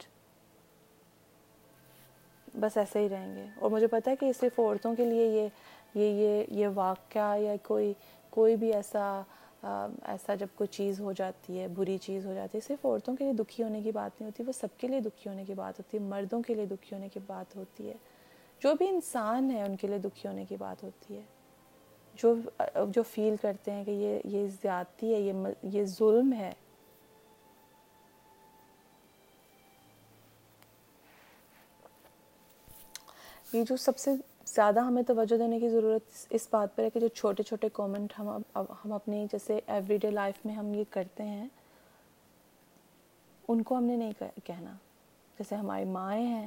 بس 2.54 2.76
ایسے 2.76 2.98
ہی 2.98 3.09
رہیں 3.09 3.37
گے۔ 3.37 3.46
اور 3.61 3.70
مجھے 3.70 3.87
پتہ 3.87 4.11
ہے 4.11 4.16
کہ 4.16 4.33
صرف 4.40 4.61
عورتوں 4.61 4.94
کے 4.94 5.04
لیے 5.04 5.26
یہ 5.26 5.48
یہ 5.94 6.04
یہ 6.04 6.44
یہ 6.48 6.68
واقعہ 6.74 7.38
یا 7.38 7.54
کوئی 7.62 7.94
کوئی 8.30 8.57
بھی 8.57 8.72
ایسا 8.72 9.22
ایسا 10.02 10.35
جب 10.35 10.46
کوئی 10.54 10.68
چیز 10.68 11.00
ہو 11.00 11.12
جاتی 11.12 11.61
ہے، 11.61 11.68
بری 11.68 11.98
چیز 11.98 12.26
ہو 12.26 12.35
جاتی 12.35 12.59
ہے، 12.59 12.66
صرف 12.66 12.87
عورتوں 12.87 13.16
کے 13.16 13.24
لیے 13.24 13.33
دکھی 13.33 13.64
ہونے 13.64 13.83
کی 13.83 13.92
بات 13.92 14.20
نہیں 14.20 14.30
ہوتی، 14.30 14.42
وہ 14.46 14.52
سب 14.52 14.68
کے 14.78 14.88
لیے 14.88 15.00
دکھی 15.00 15.30
ہونے 15.30 15.44
کی 15.44 15.54
بات 15.54 15.78
ہوتی 15.78 15.98
ہے، 15.98 16.02
مردوں 16.02 16.42
کے 16.42 16.54
لیے 16.54 16.66
دکھی 16.66 16.96
ہونے 16.96 17.09
کی 17.09 17.20
بات 17.26 17.57
ہوتی 17.57 17.88
ہے۔ 17.88 17.94
جو 18.61 18.74
بھی 18.74 18.88
انسان 18.88 19.50
ہے، 19.50 19.62
ان 19.62 19.76
کے 19.76 19.87
لیے 19.87 19.98
دکھی 19.98 20.28
ہونے 20.28 20.44
کی 20.44 20.57
بات 20.57 20.85
ہوتی 20.85 21.16
ہے۔ 21.16 21.22
جو 22.14 22.35
جو 22.88 23.02
فیل 23.02 23.35
کرتے 23.42 23.70
ہیں 23.70 23.85
کہ 23.85 23.90
یہ 23.90 24.20
یہ 24.24 24.46
زیادتی 24.62 25.14
ہے، 25.14 25.20
یہ 25.20 25.33
یہ 25.62 25.85
ظلم 25.85 26.33
ہے۔ 26.33 26.52
یہ 33.52 33.64
جو 33.64 33.76
سب 33.76 33.98
سے 33.98 34.11
زیادہ 34.46 34.80
ہمیں 34.80 35.02
توجہ 35.02 35.37
دینے 35.37 35.59
کی 35.61 35.68
ضرورت 35.68 36.26
اس 36.30 36.46
بات 36.50 36.74
پر 36.76 36.83
ہے 36.83 36.90
کہ 36.90 37.00
جو 37.00 37.09
چھوٹے 37.09 37.42
چھوٹے 37.42 37.68
کومنٹ 37.68 38.12
ہم 38.18 38.28
ہم 38.85 38.92
اپنی 38.92 39.26
جیسے 39.33 39.61
ایوری 39.66 39.96
ڈے 39.96 40.11
لائف 40.11 40.44
میں 40.46 40.54
ہم 40.54 40.74
یہ 40.74 40.85
کرتے 40.90 41.22
ہیں، 41.22 41.46
ان 43.48 43.62
کو 43.62 43.76
ہم 43.76 43.85
نے 43.85 43.96
نہیں 43.96 44.12
کہنا۔ 44.44 44.72
جیسے 45.38 45.54
ہماری 45.57 45.85
مائیں 45.85 46.26
ہیں، 46.26 46.46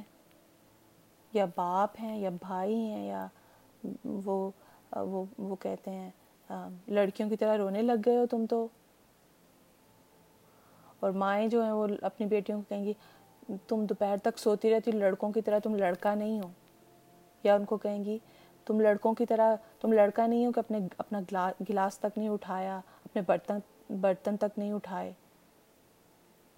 یا 1.32 1.44
باپ 1.56 2.00
ہیں، 2.00 2.18
یا 2.18 2.30
بھائی 2.40 2.74
ہیں، 2.74 3.06
یا 3.06 3.26
وہ 4.04 4.50
وہ 4.96 5.24
وہ 5.38 5.56
کہتے 5.56 5.90
ہیں 5.90 6.10
لڑکیوں 6.88 7.28
کی 7.28 7.36
طرح 7.36 7.56
رونے 7.56 7.82
لگ 7.82 8.00
گئے 8.06 8.16
ہو 8.16 8.26
تم 8.26 8.46
تو۔ 8.50 8.66
اور 11.00 11.10
مائیں 11.10 11.48
جو 11.48 11.62
ہیں 11.62 11.72
وہ 11.72 11.86
اپنی 12.02 12.26
بیٹیوں 12.26 12.58
کو 12.58 12.64
کہیں 12.68 12.84
گی، 12.84 12.92
تم 13.66 13.84
دوپہر 13.84 14.16
تک 14.22 14.38
سوتی 14.38 14.70
رہتی، 14.70 14.90
لڑکوں 14.92 15.32
کی 15.32 15.40
طرح 15.40 15.58
تم 15.58 15.74
لڑکا 15.74 16.14
نہیں 16.14 16.40
ہو۔ 16.40 16.48
یا 17.42 17.54
ان 17.54 17.64
کو 17.64 17.76
کہیں 17.76 18.04
گی، 18.04 18.18
تم 18.66 18.80
لڑکوں 18.80 19.14
کی 19.14 19.26
طرح، 19.26 19.54
تم 19.80 19.92
لڑکا 19.92 20.26
نہیں 20.26 20.46
ہو 20.46 20.52
کہ 20.52 20.60
اپنے، 20.60 20.78
اپنا 20.98 21.20
گلاس 21.70 21.98
تک 21.98 22.18
نہیں 22.18 22.28
اٹھایا، 22.28 22.80
اپنے 23.04 23.22
برتن 23.26 23.58
برتن 24.00 24.36
تک 24.36 24.58
نہیں 24.58 24.72
اٹھائے۔ 24.72 25.12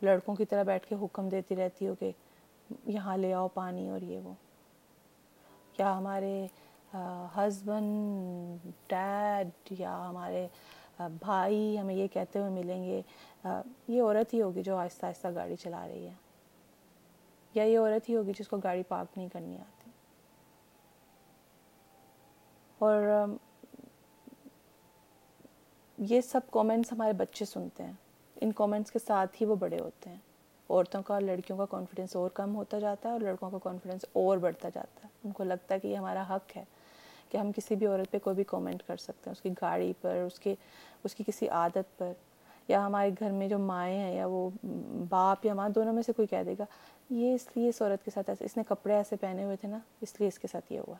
لڑکوں 0.03 0.35
کی 0.35 0.45
طرح 0.45 0.63
بیٹھ 0.63 0.87
کے 0.87 0.95
حکم 1.03 1.29
دیتی 1.29 1.57
رہتی 1.57 1.89
ہو 1.89 1.95
کہ 1.95 2.11
یہاں 2.87 3.17
لے 3.17 3.33
آؤ 3.35 3.49
پانی 3.55 3.89
اور 3.89 4.01
یہ 4.01 4.19
وہ۔ 4.19 4.35
یا 5.79 5.97
ہمارے 5.99 6.47
ہسبینڈ 7.37 8.69
ڈیڈ 8.87 9.49
یا 9.71 10.09
ہمارے 10.09 10.47
بھائی 10.99 11.79
ہمیں 11.79 11.95
یہ 11.95 12.07
کہتے 12.13 12.39
ہوئے 12.39 12.51
ملیں 12.51 12.85
گے 12.85 13.01
یہ 13.89 14.03
عورت 14.03 14.35
ہی 14.35 14.43
ہوگی 14.43 14.63
جو 14.63 14.77
آہستہ 14.77 15.07
آہستہ 15.07 15.29
گاڑی 15.35 15.57
چلا 15.57 15.87
رہی 15.89 16.07
ہے۔ 16.07 16.13
یا 17.55 17.65
یہ 17.65 17.79
عورت 17.79 18.09
ہی 18.09 18.17
ہوگی 18.17 18.33
جس 18.39 18.49
کو 18.49 18.57
گاڑی 18.57 18.83
پارک 18.89 19.17
نہیں 19.17 19.29
کرنی 19.29 19.57
آتی 19.57 19.80
اور 22.81 23.27
یہ 25.99 26.21
سب 26.21 26.41
کومنٹس 26.51 26.93
ہمارے 26.93 27.13
بچے 27.13 27.45
سنتے 27.45 27.83
ہیں۔ 27.83 27.93
ان 28.41 28.53
کومنٹس 28.53 28.91
کے 28.91 28.99
ساتھ 29.07 29.37
ہی 29.41 29.47
وہ 29.47 29.55
بڑے 29.55 29.79
ہوتے 29.81 30.11
ہیں۔ 30.11 30.17
عورتوں 30.71 31.03
کا، 31.03 31.19
لڑکیوں 31.19 31.59
کا 31.59 31.65
کانفیڈنس 31.67 32.17
اور 32.17 32.31
کم 32.31 32.57
ہوتا 32.57 32.79
جاتا 32.79 33.09
ہے 33.09 33.13
اور 33.13 33.21
لڑکوں 33.21 33.51
کا 33.51 33.59
کانفیڈنس 33.63 34.05
اور 34.13 34.39
بڑھتا 34.39 34.69
جاتا 34.69 35.01
ہے۔ 35.05 35.09
ان 35.25 35.33
کو 35.33 35.45
لگتا 35.45 35.75
ہے 35.75 35.81
کہ 35.81 35.89
یہ 35.89 35.97
ہمارا 35.97 36.23
حق 36.31 36.57
ہے 36.57 36.65
کہ 37.29 37.37
ہم 37.37 37.53
کسی 37.57 37.75
بھی 37.75 37.87
عورت 37.87 38.11
پہ 38.11 38.19
کوئی 38.19 38.37
بھی 38.37 38.45
کومنٹ 38.45 38.83
کر 38.87 38.97
سکتے 38.97 39.23
ہیں، 39.27 39.33
اس 39.33 39.41
کی 39.41 39.51
گاڑی 39.61 39.93
پر، 40.01 40.15
اس 40.15 40.41
کے، 40.41 40.55
اس 41.05 41.15
کی 41.15 41.25
کسی 41.27 41.49
عادت 41.49 41.99
پر۔ 41.99 42.13
یا 42.69 42.87
ہمارے 42.87 43.11
گھر 43.21 43.31
میں 43.31 43.49
جو 43.49 43.59
مائیں 43.59 43.99
ہیں 43.99 44.15
یا 44.15 44.27
وہ 44.27 44.51
باپ 45.09 45.47
یا 45.47 45.55
ماں، 45.55 45.69
دونوں 45.69 45.93
میں 45.93 46.03
سے 46.03 46.13
کوئی 46.13 46.29
کہہ 46.29 46.43
دے 46.47 46.55
گا، 46.59 46.65
یہ 47.11 47.35
اس 47.35 47.49
لیے 47.55 47.69
اس 47.69 47.83
عورت 47.83 48.05
کے 48.05 48.11
ساتھ 48.15 48.31
ایسے، 48.31 48.45
اس 48.45 48.57
نے 48.57 48.63
کپڑے 48.69 48.95
ایسے 48.95 49.17
پہنے 49.17 49.45
ہوئے 49.45 49.57
تھے 49.57 49.69
نا، 49.69 49.79
اس 50.01 50.15
لیے 50.19 50.29
اس 50.29 50.39
کے 50.39 50.49
ساتھ 50.49 50.73
یہ 50.73 50.81
ہوا۔ 50.81 50.95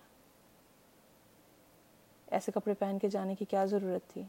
ایسے 2.31 2.53
کپڑے 2.53 2.75
پہن 2.75 2.99
کے 2.99 3.09
جانے 3.09 3.35
کی 3.35 3.45
کیا 3.45 3.65
ضرورت 3.65 4.13
تھی؟ 4.13 4.23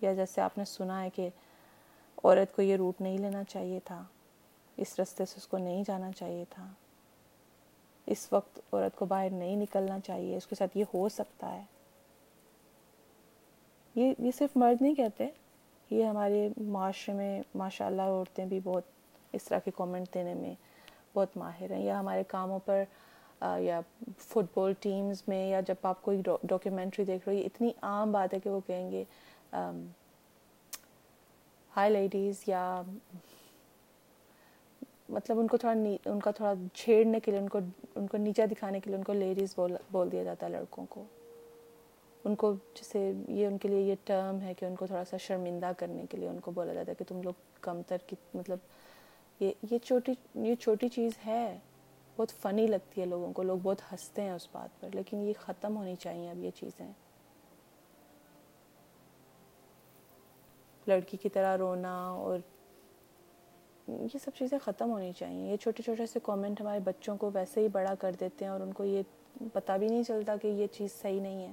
یا 0.00 0.12
جیسے 0.12 0.40
آپ 0.40 0.58
نے 0.58 0.64
سنا 0.64 1.02
ہے 1.02 1.10
کہ 1.10 1.28
عورت 2.24 2.56
کو 2.56 2.62
یہ 2.62 2.76
روٹ 2.76 3.00
نہیں 3.00 3.18
لینا 3.18 3.44
چاہیے 3.44 3.80
تھا، 3.84 4.04
اس 4.76 5.00
رستے 5.00 5.24
سے 5.24 5.34
اس 5.36 5.46
کو 5.46 5.58
نہیں 5.58 5.84
جانا 5.86 6.12
چاہیے 6.12 6.44
تھا۔ 6.50 6.66
اس 8.06 8.32
وقت 8.32 8.58
عورت 8.72 8.96
کو 8.96 9.04
باہر 9.04 9.30
نہیں 9.30 9.56
نکلنا 9.56 10.00
چاہیے، 10.00 10.36
اس 10.36 10.46
کے 10.46 10.54
ساتھ 10.54 10.78
یہ 10.78 10.84
ہو 10.94 11.08
سکتا 11.08 11.54
ہے۔ 11.54 11.62
یہ 13.94 14.14
یہ 14.18 14.30
صرف 14.38 14.56
مرد 14.56 14.82
نہیں 14.82 14.94
کہتے، 14.94 15.28
یہ 15.90 16.04
ہمارے 16.04 16.48
معاشرے 16.56 17.14
میں 17.14 17.42
ماشاء 17.54 17.86
اللہ 17.86 18.02
عورتیں 18.02 18.46
بھی 18.46 18.60
بہت 18.64 18.82
اس 19.32 19.44
طرح 19.44 19.58
کے 19.58 19.70
کومنٹ 19.70 20.14
دینے 20.14 20.34
میں 20.34 20.54
بہت 21.14 21.36
ماہر 21.36 21.70
ہیں۔ 21.70 21.84
یا 21.84 22.00
ہمارے 22.00 22.22
کاموں 22.24 22.58
پر 22.58 22.84
یا 23.40 23.80
فٹ 24.18 24.44
بال 24.54 24.72
ٹیمز 24.80 25.22
میں 25.28 25.48
یا 25.48 25.60
جب 25.66 25.86
آپ 25.86 26.02
کوئی 26.02 26.20
ڈاکیومنٹری 26.42 27.04
دیکھ 27.04 27.28
رہے 27.28 27.36
ہو 27.36 27.42
اتنی 27.46 27.70
عام 27.82 28.12
بات 28.12 28.34
ہے 28.34 28.40
کہ 28.40 28.50
وہ 28.50 28.60
کہیں 28.66 28.90
گے 28.90 29.04
ہائی 31.72 31.90
لیڈیز 31.90 32.42
یا 32.46 32.80
مطلب 35.08 35.38
ان 35.40 35.46
کو 35.46 35.56
تھوڑا 35.56 35.74
ان 36.10 36.20
کا 36.20 36.30
تھوڑا 36.30 36.52
چھیڑنے 36.74 37.20
کے 37.20 37.30
لیے، 37.30 37.40
ان 37.40 37.48
کو 37.48 37.58
ان 37.96 38.06
کو 38.06 38.16
نیچا 38.18 38.44
دکھانے 38.50 38.80
کے 38.80 38.90
لیے، 38.90 38.96
ان 38.98 39.04
کو 39.04 39.12
لیڈیز 39.12 39.52
بول 39.56 39.76
بول 39.92 40.12
دیا 40.12 40.22
جاتا 40.22 40.46
ہے 40.46 40.50
لڑکوں 40.50 40.84
کو۔ 40.88 41.04
ان 42.24 42.34
کو 42.34 42.52
جیسے 42.76 43.00
یہ 43.28 43.46
ان 43.46 43.58
کے 43.58 43.68
لیے 43.68 43.80
یہ 43.80 43.94
ٹرم 44.04 44.40
ہے 44.40 44.54
کہ 44.54 44.64
ان 44.64 44.74
کو 44.76 44.86
تھوڑا 44.86 45.04
سا 45.10 45.16
شرمندہ 45.16 45.70
کرنے 45.78 46.04
کے 46.10 46.16
لیے 46.16 46.28
ان 46.28 46.40
کو 46.40 46.50
بولا 46.50 46.72
جاتا 46.74 46.90
ہے 46.90 46.94
کہ 46.94 47.04
تم 47.08 47.22
لوگ 47.22 47.32
کم 47.60 47.80
تر 47.88 47.96
کی 48.06 48.16
مطلب 48.34 48.58
یہ 49.40 49.52
یہ 49.70 49.78
چھوٹی 49.78 50.12
یہ 50.34 50.54
چھوٹی 50.54 50.88
چیز 50.88 51.12
ہے۔ 51.26 51.58
بہت 52.16 52.30
فنی 52.30 52.66
لگتی 52.66 53.00
ہے 53.00 53.06
لوگوں 53.06 53.32
کو، 53.32 53.42
لوگ 53.42 53.58
بہت 53.62 53.80
ہنستے 53.92 54.22
ہیں 54.22 54.30
اس 54.30 54.48
بات 54.52 54.80
پر، 54.80 54.88
لیکن 54.92 55.16
یہ 55.16 55.32
ختم 55.40 55.76
ہونی 55.76 55.96
چاہیے 55.96 56.30
اب 56.30 56.38
یہ 56.38 56.50
چیزیں۔ 56.50 56.92
لڑکی 60.86 61.16
کی 61.16 61.28
طرح 61.28 61.56
رونا 61.56 62.08
اور 62.08 62.38
یہ 63.88 64.18
سب 64.24 64.30
چیزیں 64.38 64.58
ختم 64.58 64.90
ہونی 64.90 65.12
چاہیے۔ 65.12 65.50
یہ 65.52 65.56
چھوٹے 65.56 65.82
چھوٹے 65.82 66.06
سے 66.06 66.20
کومنٹ 66.20 66.60
ہمارے 66.60 66.80
بچوں 66.80 67.16
کو 67.16 67.30
ویسے 67.34 67.60
ہی 67.60 67.68
بڑا 67.68 67.94
کر 67.94 68.12
دیتے 68.20 68.44
ہیں 68.44 68.52
اور 68.52 68.60
ان 68.60 68.72
کو 68.72 68.84
یہ 68.84 69.02
پتہ 69.52 69.72
بھی 69.72 69.88
نہیں 69.88 70.02
چلتا 70.02 70.36
کہ 70.36 70.46
یہ 70.46 70.66
چیز 70.66 71.02
صحیح 71.02 71.20
نہیں 71.20 71.46
ہے۔ 71.46 71.52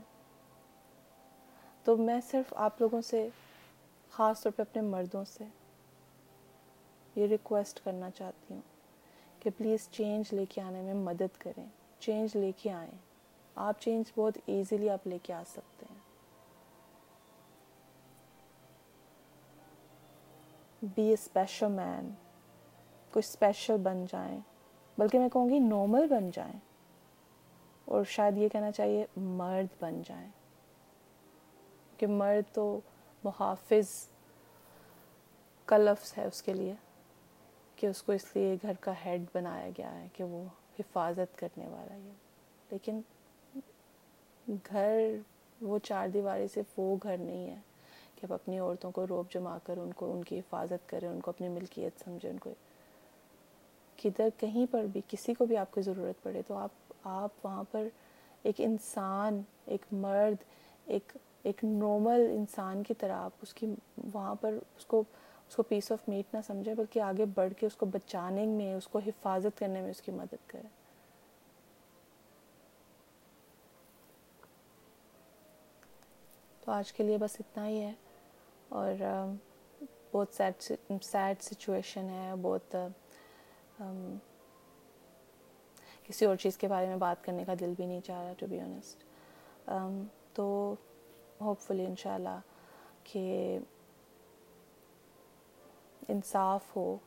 تو 1.83 1.97
میں 1.97 2.19
صرف 2.31 2.53
آپ 2.57 2.81
لوگوں 2.81 3.01
سے، 3.01 3.29
خاص 4.11 4.43
طور 4.43 4.51
پہ 4.51 4.61
اپنے 4.61 4.81
مردوں 4.81 5.23
سے 5.25 5.43
یہ 7.15 7.27
ریکویسٹ 7.27 7.79
کرنا 7.83 8.11
چاہتی 8.11 8.53
ہوں۔ 8.53 8.72
کہ 9.43 9.49
پلیز 9.57 9.89
چینج 9.91 10.33
لے 10.33 10.45
کے 10.45 10.61
آنے 10.61 10.81
میں 10.81 10.93
مدد 10.93 11.37
کریں۔ 11.37 11.65
چینج 11.99 12.37
لے 12.37 12.51
کے 12.51 12.71
آئیں۔ 12.71 12.91
آپ 13.55 13.81
چینج 13.81 14.11
بہت 14.15 14.37
ایزیلی 14.45 14.89
آپ 14.89 15.07
لے 15.07 15.17
کے 15.23 15.33
آ 15.33 15.43
سکتے 15.47 15.85
ہیں۔ 15.91 15.99
بی 20.95 21.01
اے 21.01 21.13
اسپیشل 21.13 21.67
مین 21.67 22.09
کوئی 23.11 23.23
اسپیشل 23.29 23.77
بن 23.77 24.05
جائیں۔ 24.11 24.39
بلکہ 24.97 25.19
میں 25.19 25.29
کہوں 25.29 25.49
گی 25.49 25.59
نارمل 25.59 26.07
بن 26.07 26.31
جائیں۔ 26.33 26.59
اور 27.85 28.03
شاید 28.03 28.37
یہ 28.37 28.49
کہنا 28.49 28.71
چاہیے 28.71 29.05
مرد 29.15 29.81
بن 29.81 30.01
جائیں۔ 30.05 30.29
کہ 31.97 32.07
مرد 32.07 32.55
تو 32.55 32.79
محافظ 33.23 34.07
کا 35.65 35.77
لفظ 35.77 36.13
ہے 36.17 36.25
اس 36.25 36.43
کے 36.43 36.53
لیے۔ 36.53 36.73
کہ 37.83 37.87
اس 37.87 38.03
کو 38.03 38.11
اس 38.11 38.25
لیے 38.35 38.55
گھر 38.61 38.71
کا 38.79 38.93
ہیڈ 39.05 39.21
بنایا 39.33 39.69
گیا 39.77 40.01
ہے 40.01 40.07
کہ 40.13 40.23
وہ 40.23 40.43
حفاظت 40.79 41.39
کرنے 41.39 41.67
والا 41.67 41.93
ہے۔ 41.93 42.11
لیکن 42.71 43.01
گھر، 44.47 45.09
وہ 45.61 45.79
چار 45.83 46.07
دیواری 46.07 46.47
صرف 46.47 46.79
وہ 46.79 46.97
گھر 47.03 47.17
نہیں 47.17 47.49
ہے 47.49 47.59
کہ 48.15 48.25
آپ 48.25 48.33
اپنی 48.33 48.59
عورتوں 48.59 48.91
کو 48.91 49.07
روب 49.07 49.31
جما 49.31 49.57
کر 49.63 49.77
ان 49.77 49.93
کو، 49.93 50.13
ان 50.13 50.23
کی 50.23 50.39
حفاظت 50.39 50.89
کریں 50.89 51.09
ان 51.09 51.19
کو 51.19 51.31
اپنی 51.31 51.47
ملکیت 51.47 52.03
سمجھیں 52.03 52.29
ان 52.29 52.37
کو۔ 52.37 52.53
کدھر 54.03 54.29
کہیں 54.37 54.65
پر 54.71 54.83
بھی 54.83 55.01
کسی 55.07 55.33
کو 55.33 55.45
بھی 55.45 55.57
آپ 55.57 55.71
کو 55.71 55.81
ضرورت 55.81 56.23
پڑے 56.23 56.41
تو 56.47 56.53
آپ 56.53 56.93
آپ 57.03 57.31
وہاں 57.43 57.63
پر 57.71 57.87
ایک 58.43 58.55
انسان، 58.57 59.41
ایک 59.65 59.81
مرد، 59.91 60.43
ایک 60.85 61.17
ایک 61.43 61.63
نارمل 61.63 62.27
انسان 62.31 62.83
کی 62.83 62.93
طرح 62.93 63.13
آپ 63.13 63.31
اس 63.41 63.53
کی، 63.53 63.67
وہاں 64.13 64.35
پر 64.35 64.57
اس 64.77 64.85
کو 64.85 65.03
اس 65.53 65.57
کو 65.57 65.63
پیس 65.63 65.91
آف 65.91 66.09
میٹ 66.09 66.33
نہ 66.33 66.39
سمجھے، 66.47 66.75
بلکہ 66.75 66.99
آگے 66.99 67.25
بڑھ 67.25 67.53
کے 67.53 67.65
اس 67.65 67.75
کو 67.75 67.85
بچانے 67.85 68.45
میں، 68.45 68.73
اس 68.75 68.87
کو 68.87 68.99
حفاظت 68.99 69.59
کرنے 69.59 69.81
میں 69.81 69.89
اس 69.89 70.01
کی 70.01 70.11
مدد 70.11 70.47
کرے۔ 70.47 70.67
تو 76.61 76.71
آج 76.71 76.93
کے 76.93 77.03
لیے 77.03 77.17
بس 77.17 77.35
اتنا 77.39 77.67
ہی 77.67 77.81
ہے۔ 77.81 77.93
اور 78.69 78.93
بہت 80.13 80.27
سیڈ 80.33 80.61
سیڈ 81.03 81.41
سچویشن 81.41 82.09
ہے، 82.09 82.33
بہت 82.41 82.75
کسی 86.03 86.25
اور 86.25 86.35
چیز 86.35 86.57
کے 86.57 86.67
بارے 86.67 86.87
میں 86.87 86.97
بات 86.97 87.23
کرنے 87.23 87.45
کا 87.45 87.53
دل 87.59 87.73
بھی 87.77 87.85
نہیں 87.85 88.01
چاہ 88.01 88.23
رہا 88.23 88.33
ٹو 88.33 88.45
بی 88.49 88.59
آنیسٹ 88.59 89.03
تو 90.33 90.75
ہوپ 91.41 91.61
فلی 91.61 91.85
ان 91.85 91.95
شاء 91.95 92.15
اللہ 92.15 92.39
کہ 93.03 93.59
انصاف 96.07 96.75
ہو 96.75 96.97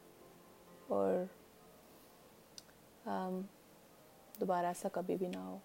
اور 0.89 1.13
دوبارہ 4.41 4.67
ایسا 4.67 4.89
کبھی 4.93 5.17
بھی 5.17 5.29
نہ 5.29 5.39
ہو۔ 5.39 5.59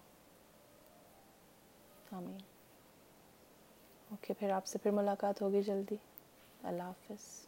آمین۔ 2.12 2.38
اوکے، 4.10 4.34
پھر 4.34 4.50
آپ 4.50 4.66
سے 4.66 4.78
پھر 4.78 4.90
ملاقات 4.90 5.42
ہوگی 5.42 5.62
جلدی۔ 5.62 5.96
اللہ 6.62 6.82
حافظ۔ 6.82 7.46